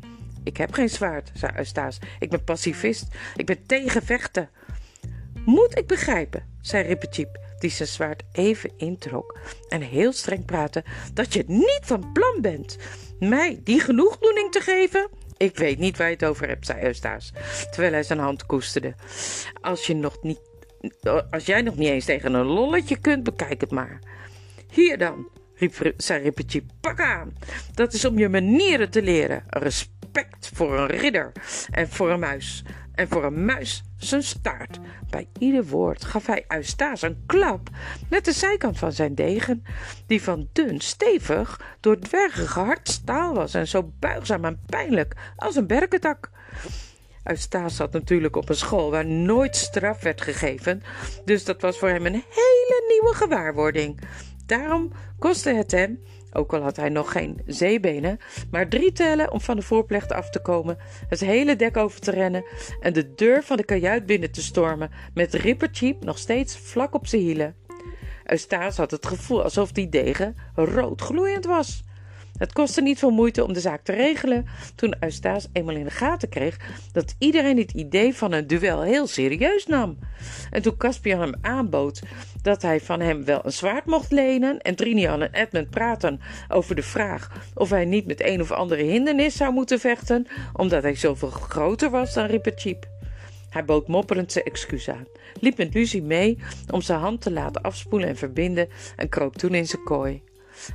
Ik 0.45 0.57
heb 0.57 0.73
geen 0.73 0.89
zwaard, 0.89 1.31
zei 1.33 1.51
Eustace. 1.57 2.01
Ik 2.19 2.29
ben 2.29 2.43
pacifist. 2.43 3.07
Ik 3.35 3.45
ben 3.45 3.65
tegen 3.65 4.01
vechten. 4.01 4.49
Moet 5.45 5.77
ik 5.77 5.87
begrijpen, 5.87 6.57
zei 6.61 6.87
Rippertjeep, 6.87 7.39
die 7.59 7.69
zijn 7.69 7.87
zwaard 7.87 8.23
even 8.31 8.71
introk 8.77 9.37
en 9.69 9.81
heel 9.81 10.13
streng 10.13 10.45
praatte, 10.45 10.83
dat 11.13 11.33
je 11.33 11.43
niet 11.47 11.79
van 11.81 12.11
plan 12.13 12.41
bent 12.41 12.77
mij 13.19 13.59
die 13.63 13.79
genoegdoening 13.79 14.51
te 14.51 14.59
geven? 14.59 15.09
Ik 15.37 15.57
weet 15.57 15.79
niet 15.79 15.97
waar 15.97 16.07
je 16.07 16.13
het 16.13 16.25
over 16.25 16.47
hebt, 16.47 16.65
zei 16.65 16.83
Eustace, 16.83 17.33
terwijl 17.71 17.93
hij 17.93 18.03
zijn 18.03 18.19
hand 18.19 18.45
koesterde. 18.45 18.93
Als, 19.61 19.87
je 19.87 19.95
nog 19.95 20.17
niet, 20.21 20.39
als 21.31 21.45
jij 21.45 21.61
nog 21.61 21.75
niet 21.75 21.89
eens 21.89 22.05
tegen 22.05 22.33
een 22.33 22.45
lolletje 22.45 22.97
kunt, 22.97 23.23
bekijk 23.23 23.61
het 23.61 23.71
maar. 23.71 23.99
Hier 24.71 24.97
dan, 24.97 25.27
riep, 25.55 25.93
zei 25.97 26.23
Rippertjeep, 26.23 26.63
pak 26.81 26.99
aan. 26.99 27.33
Dat 27.73 27.93
is 27.93 28.05
om 28.05 28.17
je 28.17 28.29
manieren 28.29 28.89
te 28.89 29.01
leren. 29.01 29.43
Respect 29.49 29.94
voor 30.53 30.79
een 30.79 30.87
ridder 30.87 31.31
en 31.71 31.89
voor 31.89 32.09
een 32.09 32.19
muis. 32.19 32.63
En 32.93 33.07
voor 33.07 33.23
een 33.23 33.45
muis 33.45 33.83
zijn 33.97 34.23
staart. 34.23 34.79
Bij 35.09 35.27
ieder 35.37 35.65
woord 35.65 36.05
gaf 36.05 36.25
hij 36.25 36.45
Eustace 36.47 37.07
een 37.07 37.23
klap 37.25 37.69
met 38.09 38.25
de 38.25 38.31
zijkant 38.31 38.77
van 38.77 38.91
zijn 38.91 39.15
degen, 39.15 39.65
die 40.07 40.23
van 40.23 40.49
dun, 40.53 40.79
stevig, 40.79 41.61
door 41.79 41.99
dwergen 41.99 42.47
gehard 42.47 42.89
staal 42.89 43.33
was 43.33 43.53
en 43.53 43.67
zo 43.67 43.91
buigzaam 43.99 44.45
en 44.45 44.61
pijnlijk 44.65 45.15
als 45.35 45.55
een 45.55 45.67
berkentak. 45.67 46.31
Eustace 47.23 47.75
zat 47.75 47.91
natuurlijk 47.91 48.35
op 48.35 48.49
een 48.49 48.55
school 48.55 48.91
waar 48.91 49.05
nooit 49.05 49.55
straf 49.55 50.01
werd 50.01 50.21
gegeven, 50.21 50.83
dus 51.25 51.45
dat 51.45 51.61
was 51.61 51.77
voor 51.77 51.89
hem 51.89 52.05
een 52.05 52.23
hele 52.29 52.85
nieuwe 52.87 53.15
gewaarwording. 53.15 53.99
Daarom 54.45 54.91
kostte 55.19 55.53
het 55.53 55.71
hem 55.71 56.03
ook 56.35 56.53
al 56.53 56.61
had 56.61 56.75
hij 56.75 56.89
nog 56.89 57.11
geen 57.11 57.41
zeebenen, 57.45 58.17
maar 58.51 58.69
drie 58.69 58.91
tellen 58.91 59.31
om 59.31 59.41
van 59.41 59.55
de 59.55 59.61
voorplecht 59.61 60.11
af 60.11 60.29
te 60.29 60.41
komen, 60.41 60.77
het 61.07 61.19
hele 61.19 61.55
dek 61.55 61.77
over 61.77 61.99
te 61.99 62.11
rennen 62.11 62.45
en 62.79 62.93
de 62.93 63.13
deur 63.15 63.43
van 63.43 63.57
de 63.57 63.65
kajuit 63.65 64.05
binnen 64.05 64.31
te 64.31 64.41
stormen, 64.41 64.91
met 65.13 65.33
Rippercheap 65.33 66.03
nog 66.03 66.17
steeds 66.17 66.57
vlak 66.57 66.93
op 66.93 67.07
zijn 67.07 67.21
hielen. 67.21 67.55
Eustace 68.25 68.81
had 68.81 68.91
het 68.91 69.05
gevoel 69.05 69.43
alsof 69.43 69.71
die 69.71 69.89
degen 69.89 70.35
rood 70.55 71.01
gloeiend 71.01 71.45
was. 71.45 71.83
Het 72.37 72.53
kostte 72.53 72.81
niet 72.81 72.99
veel 72.99 73.11
moeite 73.11 73.43
om 73.43 73.53
de 73.53 73.59
zaak 73.59 73.83
te 73.83 73.91
regelen 73.91 74.45
toen 74.75 74.95
Eustace 74.99 75.47
eenmaal 75.53 75.75
in 75.75 75.83
de 75.83 75.89
gaten 75.89 76.29
kreeg 76.29 76.57
dat 76.91 77.15
iedereen 77.19 77.57
het 77.57 77.71
idee 77.71 78.15
van 78.15 78.31
een 78.31 78.47
duel 78.47 78.81
heel 78.81 79.07
serieus 79.07 79.65
nam. 79.65 79.97
En 80.49 80.61
toen 80.61 80.77
Caspian 80.77 81.19
hem 81.19 81.33
aanbood 81.41 82.01
dat 82.41 82.61
hij 82.61 82.81
van 82.81 82.99
hem 82.99 83.25
wel 83.25 83.39
een 83.43 83.51
zwaard 83.51 83.85
mocht 83.85 84.11
lenen 84.11 84.59
en 84.61 84.75
Trinian 84.75 85.21
en 85.21 85.33
Edmund 85.33 85.69
praten 85.69 86.21
over 86.47 86.75
de 86.75 86.83
vraag 86.83 87.31
of 87.53 87.69
hij 87.69 87.85
niet 87.85 88.05
met 88.05 88.21
een 88.21 88.41
of 88.41 88.51
andere 88.51 88.83
hindernis 88.83 89.37
zou 89.37 89.53
moeten 89.53 89.79
vechten 89.79 90.27
omdat 90.53 90.83
hij 90.83 90.95
zoveel 90.95 91.29
groter 91.29 91.89
was 91.89 92.13
dan 92.13 92.25
Rippercheap. 92.25 92.87
Hij 93.49 93.65
bood 93.65 93.87
mopperend 93.87 94.31
zijn 94.31 94.45
excuus 94.45 94.89
aan, 94.89 95.07
liep 95.39 95.57
met 95.57 95.73
Lucie 95.73 96.03
mee 96.03 96.37
om 96.71 96.81
zijn 96.81 96.99
hand 96.99 97.21
te 97.21 97.31
laten 97.31 97.61
afspoelen 97.61 98.09
en 98.09 98.17
verbinden 98.17 98.67
en 98.95 99.09
kroop 99.09 99.35
toen 99.35 99.53
in 99.53 99.67
zijn 99.67 99.83
kooi. 99.83 100.23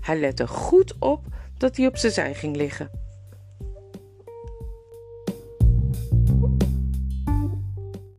Hij 0.01 0.19
lette 0.19 0.47
goed 0.47 0.95
op 0.99 1.25
dat 1.61 1.77
hij 1.77 1.87
op 1.87 1.97
zijn 1.97 2.13
zij 2.13 2.35
ging 2.35 2.57
liggen. 2.57 2.91